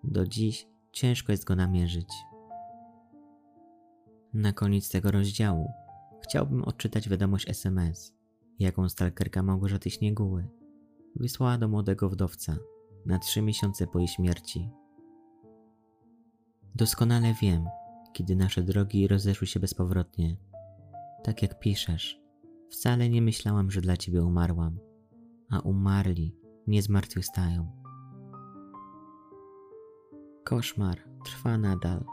Do 0.03 0.27
dziś 0.27 0.67
ciężko 0.91 1.31
jest 1.31 1.45
go 1.45 1.55
namierzyć. 1.55 2.13
Na 4.33 4.53
koniec 4.53 4.89
tego 4.89 5.11
rozdziału 5.11 5.71
chciałbym 6.23 6.63
odczytać 6.63 7.09
wiadomość 7.09 7.49
SMS, 7.49 8.13
jaką 8.59 8.89
stalkerka 8.89 9.43
Małgorzaty 9.43 9.89
Śnieguły 9.89 10.47
wysłała 11.15 11.57
do 11.57 11.67
młodego 11.67 12.09
wdowca 12.09 12.57
na 13.05 13.19
trzy 13.19 13.41
miesiące 13.41 13.87
po 13.87 13.99
jej 13.99 14.07
śmierci. 14.07 14.69
Doskonale 16.75 17.33
wiem, 17.41 17.65
kiedy 18.13 18.35
nasze 18.35 18.63
drogi 18.63 19.07
rozeszły 19.07 19.47
się 19.47 19.59
bezpowrotnie. 19.59 20.37
Tak 21.23 21.41
jak 21.41 21.59
piszesz, 21.59 22.21
wcale 22.69 23.09
nie 23.09 23.21
myślałam, 23.21 23.71
że 23.71 23.81
dla 23.81 23.97
ciebie 23.97 24.23
umarłam, 24.23 24.79
a 25.49 25.59
umarli 25.59 26.35
nie 26.67 26.81
zmartwychwstają. 26.81 27.71
Koszmar 30.43 31.03
trwa 31.25 31.57
nadal. 31.57 32.05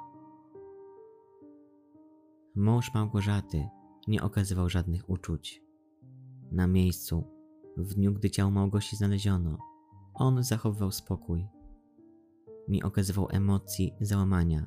Mąż 2.55 2.94
Małgorzaty 2.94 3.68
nie 4.09 4.22
okazywał 4.22 4.68
żadnych 4.68 5.11
uczuć. 5.11 5.62
Na 6.53 6.66
miejscu, 6.66 7.25
w 7.77 7.94
dniu 7.94 8.12
gdy 8.12 8.31
ciało 8.31 8.51
Małgosi 8.51 8.96
znaleziono, 8.96 9.59
on 10.16 10.42
zachowywał 10.42 10.92
spokój. 10.92 11.46
Nie 12.68 12.85
okazywał 12.85 13.29
emocji 13.31 13.94
załamania. 14.00 14.66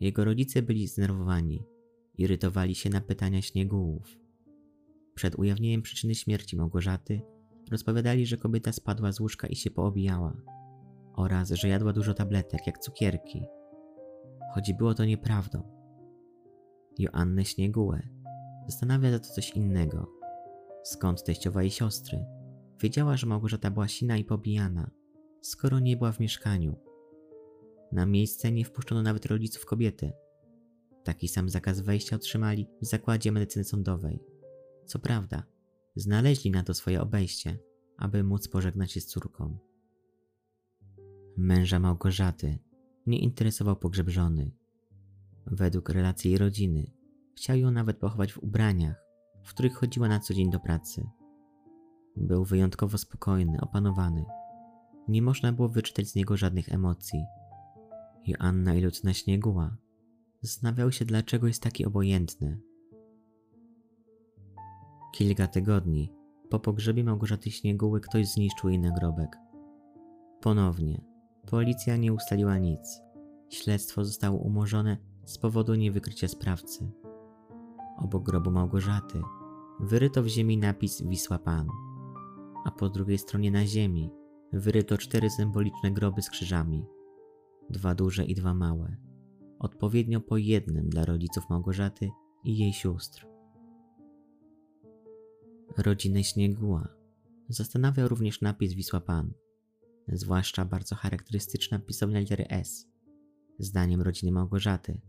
Jego 0.00 0.24
rodzice 0.24 0.62
byli 0.62 0.86
zdenerwowani, 0.86 1.64
irytowali 2.18 2.74
się 2.74 2.90
na 2.90 3.00
pytania 3.00 3.42
śniegułów. 3.42 4.18
Przed 5.14 5.38
ujawnieniem 5.38 5.82
przyczyny 5.82 6.14
śmierci 6.14 6.56
Małgorzaty 6.56 7.22
rozpowiadali, 7.70 8.26
że 8.26 8.36
kobieta 8.36 8.72
spadła 8.72 9.12
z 9.12 9.20
łóżka 9.20 9.46
i 9.46 9.56
się 9.56 9.70
poobijała 9.70 10.36
oraz 11.14 11.48
że 11.48 11.68
jadła 11.68 11.92
dużo 11.92 12.14
tabletek, 12.14 12.66
jak 12.66 12.78
cukierki. 12.78 13.44
Choć 14.54 14.72
było 14.72 14.94
to 14.94 15.04
nieprawdą. 15.04 15.62
Joannę 16.98 17.44
Śniegułę 17.44 18.08
zastanawia 18.66 19.10
za 19.10 19.18
to 19.18 19.28
coś 19.28 19.50
innego. 19.50 20.06
Skąd 20.84 21.24
teściowa 21.24 21.62
jej 21.62 21.70
siostry? 21.70 22.39
Wiedziała, 22.82 23.16
że 23.16 23.26
Małgorzata 23.26 23.70
była 23.70 23.88
sina 23.88 24.16
i 24.16 24.24
pobijana, 24.24 24.90
skoro 25.40 25.78
nie 25.78 25.96
była 25.96 26.12
w 26.12 26.20
mieszkaniu. 26.20 26.76
Na 27.92 28.06
miejsce 28.06 28.52
nie 28.52 28.64
wpuszczono 28.64 29.02
nawet 29.02 29.26
rodziców 29.26 29.66
kobiety. 29.66 30.12
Taki 31.04 31.28
sam 31.28 31.48
zakaz 31.48 31.80
wejścia 31.80 32.16
otrzymali 32.16 32.66
w 32.82 32.86
zakładzie 32.86 33.32
medycyny 33.32 33.64
sądowej. 33.64 34.20
Co 34.86 34.98
prawda, 34.98 35.42
znaleźli 35.96 36.50
na 36.50 36.62
to 36.62 36.74
swoje 36.74 37.00
obejście, 37.00 37.58
aby 37.96 38.24
móc 38.24 38.48
pożegnać 38.48 38.92
się 38.92 39.00
z 39.00 39.06
córką. 39.06 39.58
Męża 41.36 41.78
Małgorzaty 41.78 42.58
nie 43.06 43.18
interesował 43.18 43.76
pogrzeb 43.76 44.08
żony. 44.08 44.50
Według 45.46 45.88
relacji 45.88 46.30
jej 46.30 46.38
rodziny 46.38 46.92
chciał 47.36 47.56
ją 47.56 47.70
nawet 47.70 47.98
pochować 47.98 48.32
w 48.32 48.38
ubraniach, 48.38 49.04
w 49.44 49.50
których 49.50 49.74
chodziła 49.74 50.08
na 50.08 50.20
co 50.20 50.34
dzień 50.34 50.50
do 50.50 50.60
pracy. 50.60 51.06
Był 52.16 52.44
wyjątkowo 52.44 52.98
spokojny, 52.98 53.60
opanowany. 53.60 54.24
Nie 55.08 55.22
można 55.22 55.52
było 55.52 55.68
wyczytać 55.68 56.08
z 56.08 56.14
niego 56.14 56.36
żadnych 56.36 56.72
emocji. 56.72 57.24
Joanna 58.26 58.74
i 58.74 58.80
Lucyna 58.80 59.14
Śnieguła 59.14 59.76
zastanawiały 60.42 60.92
się, 60.92 61.04
dlaczego 61.04 61.46
jest 61.46 61.62
taki 61.62 61.86
obojętny. 61.86 62.60
Kilka 65.12 65.46
tygodni 65.46 66.12
po 66.50 66.60
pogrzebie 66.60 67.04
Małgorzaty 67.04 67.50
Śnieguły 67.50 68.00
ktoś 68.00 68.28
zniszczył 68.28 68.70
jej 68.70 68.78
nagrobek. 68.78 69.36
Ponownie 70.40 71.04
Policja 71.50 71.96
nie 71.96 72.12
ustaliła 72.12 72.58
nic. 72.58 73.00
Śledztwo 73.48 74.04
zostało 74.04 74.38
umorzone 74.38 74.96
z 75.24 75.38
powodu 75.38 75.74
niewykrycia 75.74 76.28
sprawcy. 76.28 76.92
Obok 77.98 78.22
grobu 78.22 78.50
Małgorzaty 78.50 79.22
wyryto 79.80 80.22
w 80.22 80.26
ziemi 80.26 80.58
napis 80.58 81.02
Wisła 81.02 81.38
Pan, 81.38 81.68
a 82.64 82.70
po 82.70 82.88
drugiej 82.88 83.18
stronie 83.18 83.50
na 83.50 83.66
ziemi 83.66 84.10
wyryto 84.52 84.98
cztery 84.98 85.30
symboliczne 85.30 85.90
groby 85.90 86.22
z 86.22 86.30
krzyżami, 86.30 86.86
dwa 87.70 87.94
duże 87.94 88.24
i 88.24 88.34
dwa 88.34 88.54
małe, 88.54 88.96
odpowiednio 89.58 90.20
po 90.20 90.36
jednym 90.36 90.88
dla 90.88 91.04
rodziców 91.04 91.44
Małgorzaty 91.50 92.10
i 92.44 92.58
jej 92.58 92.72
sióstr. 92.72 93.26
Rodzinę 95.78 96.24
Śnieguła 96.24 96.88
zastanawiał 97.48 98.08
również 98.08 98.40
napis 98.40 98.72
Wisła 98.72 99.00
Pan– 99.00 99.32
zwłaszcza 100.12 100.64
bardzo 100.64 100.96
charakterystyczna 100.96 101.78
pisownia 101.78 102.20
litery 102.20 102.48
S, 102.48 102.88
zdaniem 103.58 104.02
rodziny 104.02 104.32
Małgorzaty, 104.32 105.00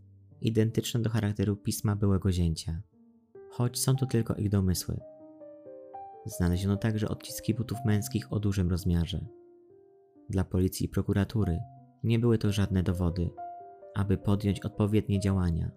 identyczna 0.41 0.99
do 0.99 1.09
charakteru 1.09 1.55
pisma 1.55 1.95
byłego 1.95 2.31
zięcia, 2.31 2.81
choć 3.49 3.79
są 3.79 3.95
to 3.95 4.05
tylko 4.05 4.35
ich 4.35 4.49
domysły. 4.49 4.99
Znaleziono 6.25 6.77
także 6.77 7.09
odciski 7.09 7.53
butów 7.53 7.77
męskich 7.85 8.33
o 8.33 8.39
dużym 8.39 8.69
rozmiarze. 8.69 9.25
Dla 10.29 10.43
policji 10.43 10.85
i 10.85 10.89
prokuratury 10.89 11.59
nie 12.03 12.19
były 12.19 12.37
to 12.37 12.51
żadne 12.51 12.83
dowody, 12.83 13.29
aby 13.95 14.17
podjąć 14.17 14.59
odpowiednie 14.59 15.19
działania. 15.19 15.71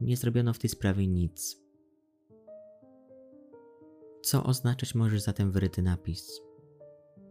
Nie 0.00 0.16
zrobiono 0.16 0.52
w 0.52 0.58
tej 0.58 0.70
sprawie 0.70 1.06
nic. 1.06 1.66
Co 4.22 4.44
oznaczać 4.44 4.94
może 4.94 5.20
zatem 5.20 5.50
wyryty 5.50 5.82
napis? 5.82 6.40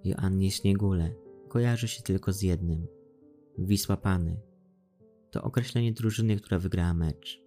Joannie 0.03 0.51
Śniegule 0.51 1.15
kojarzy 1.49 1.87
się 1.87 2.03
tylko 2.03 2.33
z 2.33 2.41
jednym. 2.41 2.87
Wisła 3.57 3.97
Pany. 3.97 4.41
To 5.31 5.43
określenie 5.43 5.93
drużyny, 5.93 6.35
która 6.35 6.59
wygrała 6.59 6.93
mecz. 6.93 7.41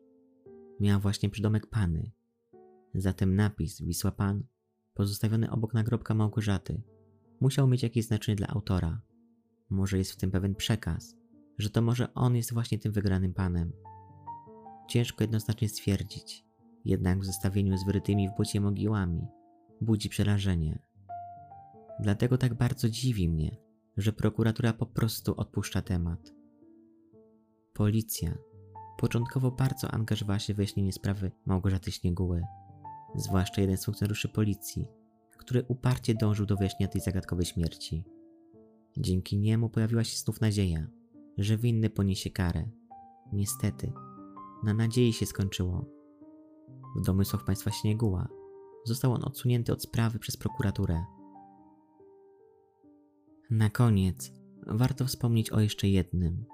Miała 0.81 0.99
właśnie 0.99 1.31
przydomek 1.31 1.67
Pany. 1.67 2.11
Zatem 2.95 3.37
napis 3.37 3.83
Wisła 3.83 4.11
Pan, 4.11 4.45
pozostawiony 4.99 5.51
obok 5.51 5.75
nagrobka 5.75 6.15
Małgorzaty, 6.15 6.83
musiał 7.41 7.69
mieć 7.69 7.83
jakieś 7.83 8.07
znaczenie 8.07 8.37
dla 8.37 8.47
autora. 8.47 9.01
Może 9.71 9.99
jest 9.99 10.13
w 10.13 10.17
tym 10.17 10.31
pewien 10.31 10.55
przekaz, 10.55 11.17
że 11.59 11.71
to 11.71 11.83
może 11.83 12.15
on 12.15 12.37
jest 12.37 12.53
właśnie 12.53 12.79
tym 12.79 12.93
wygranym 12.93 13.35
panem. 13.35 13.73
Ciężko 14.89 15.25
jednoznacznie 15.25 15.69
stwierdzić, 15.69 16.45
jednak 16.85 17.21
w 17.21 17.25
zestawieniu 17.25 17.79
z 17.79 17.85
wyrytymi 17.85 18.29
w 18.29 18.37
błocie 18.37 18.61
mogiłami 18.61 19.27
budzi 19.81 20.09
przerażenie. 20.09 20.79
Dlatego 22.01 22.39
tak 22.39 22.55
bardzo 22.55 22.89
dziwi 22.89 23.29
mnie, 23.29 23.57
że 23.97 24.13
prokuratura 24.13 24.73
po 24.73 24.87
prostu 24.87 25.35
odpuszcza 25.37 25.83
temat. 25.83 26.35
Policja 27.73 28.39
początkowo 28.99 29.51
bardzo 29.51 29.91
angażowała 29.91 30.39
się 30.39 30.55
w 30.55 30.57
wyjaśnienie 30.57 30.93
sprawy 30.93 31.31
Małgorzaty 31.47 31.93
Śnieguły, 31.93 32.43
zwłaszcza 33.15 33.61
jeden 33.61 33.77
z 33.77 33.85
funkcjonariuszy 33.85 34.29
policji, 34.29 34.89
który 35.39 35.65
uparcie 35.69 36.15
dążył 36.15 36.47
do 36.47 36.57
wyjaśnienia 36.57 36.93
tej 36.93 37.01
zagadkowej 37.01 37.47
śmierci. 37.47 38.05
Dzięki 38.97 39.39
niemu 39.39 39.71
pojawiła 39.71 40.05
się 40.05 40.17
znów 40.17 40.41
nadzieja, 40.41 40.87
że 41.39 41.57
winny 41.57 41.91
poniesie 41.91 42.31
karę. 42.31 42.69
Niestety, 43.33 43.93
na 44.65 44.75
nadziei 44.75 45.13
się 45.13 45.27
skończyło. 45.27 45.85
W 46.97 47.05
domysłach 47.05 47.45
państwa 47.45 47.71
Śnieguła 47.71 48.29
został 48.85 49.13
on 49.13 49.25
odsunięty 49.25 49.73
od 49.73 49.83
sprawy 49.83 50.19
przez 50.19 50.37
prokuraturę. 50.37 51.05
Na 53.51 53.71
koniec 53.71 54.33
warto 54.67 55.05
wspomnieć 55.05 55.51
o 55.51 55.61
jeszcze 55.61 55.89
jednym, 55.89 56.45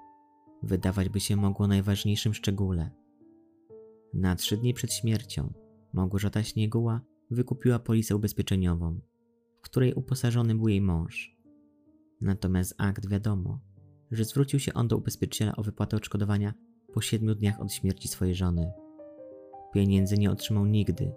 wydawać 0.63 1.09
by 1.09 1.19
się 1.19 1.35
mogło 1.35 1.67
najważniejszym 1.67 2.33
szczególe. 2.33 2.91
Na 4.13 4.35
trzy 4.35 4.57
dni 4.57 4.73
przed 4.73 4.93
śmiercią 4.93 5.53
Małgorzata 5.95 6.43
Śnieguła 6.43 7.01
wykupiła 7.31 7.79
polisę 7.79 8.15
ubezpieczeniową, 8.15 8.99
w 9.61 9.61
której 9.61 9.93
uposażony 9.93 10.55
był 10.55 10.67
jej 10.67 10.81
mąż. 10.81 11.37
Natomiast 12.21 12.75
akt 12.77 13.09
wiadomo, 13.09 13.59
że 14.11 14.25
zwrócił 14.25 14.59
się 14.59 14.73
on 14.73 14.87
do 14.87 14.97
ubezpieczyciela 14.97 15.55
o 15.55 15.63
wypłatę 15.63 15.97
odszkodowania 15.97 16.53
po 16.93 17.01
siedmiu 17.01 17.35
dniach 17.35 17.61
od 17.61 17.73
śmierci 17.73 18.07
swojej 18.07 18.35
żony. 18.35 18.71
Pieniędzy 19.73 20.17
nie 20.17 20.31
otrzymał 20.31 20.65
nigdy, 20.65 21.13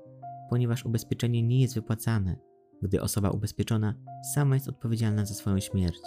ponieważ 0.50 0.84
ubezpieczenie 0.84 1.42
nie 1.42 1.60
jest 1.60 1.74
wypłacane, 1.74 2.36
gdy 2.82 3.02
osoba 3.02 3.30
ubezpieczona 3.30 3.94
sama 4.34 4.54
jest 4.54 4.68
odpowiedzialna 4.68 5.26
za 5.26 5.34
swoją 5.34 5.60
śmierć, 5.60 6.02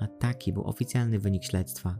a 0.00 0.06
taki 0.06 0.52
był 0.52 0.64
oficjalny 0.64 1.18
wynik 1.18 1.44
śledztwa. 1.44 1.98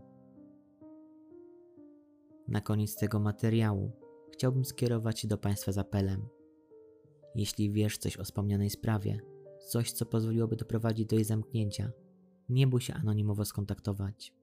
Na 2.49 2.61
koniec 2.61 2.97
tego 2.97 3.21
materiału 3.21 4.02
chciałbym 4.33 4.65
skierować 4.65 5.21
się 5.21 5.29
do 5.29 5.39
Państwa 5.39 5.73
z 5.73 5.79
apelem. 5.79 6.29
Jeśli 7.35 7.73
wiesz 7.73 7.99
coś 7.99 8.17
o 8.17 8.25
wspomnianej 8.25 8.71
sprawie, 8.71 9.21
coś 9.69 9.93
co 9.93 10.07
pozwoliłoby 10.07 10.57
doprowadzić 10.57 11.07
do 11.07 11.17
jej 11.17 11.25
zamknięcia, 11.25 11.93
nie 12.49 12.67
bój 12.67 12.81
się 12.81 12.95
anonimowo 12.95 13.45
skontaktować. 13.45 14.35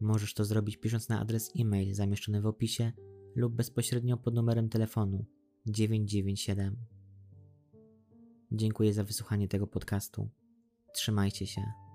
Możesz 0.00 0.34
to 0.34 0.44
zrobić 0.44 0.76
pisząc 0.76 1.08
na 1.08 1.20
adres 1.20 1.52
e-mail 1.58 1.94
zamieszczony 1.94 2.40
w 2.40 2.46
opisie 2.46 2.92
lub 3.36 3.54
bezpośrednio 3.54 4.16
pod 4.16 4.34
numerem 4.34 4.68
telefonu 4.68 5.24
997. 5.66 6.76
Dziękuję 8.52 8.92
za 8.92 9.04
wysłuchanie 9.04 9.48
tego 9.48 9.66
podcastu. 9.66 10.28
Trzymajcie 10.92 11.46
się. 11.46 11.85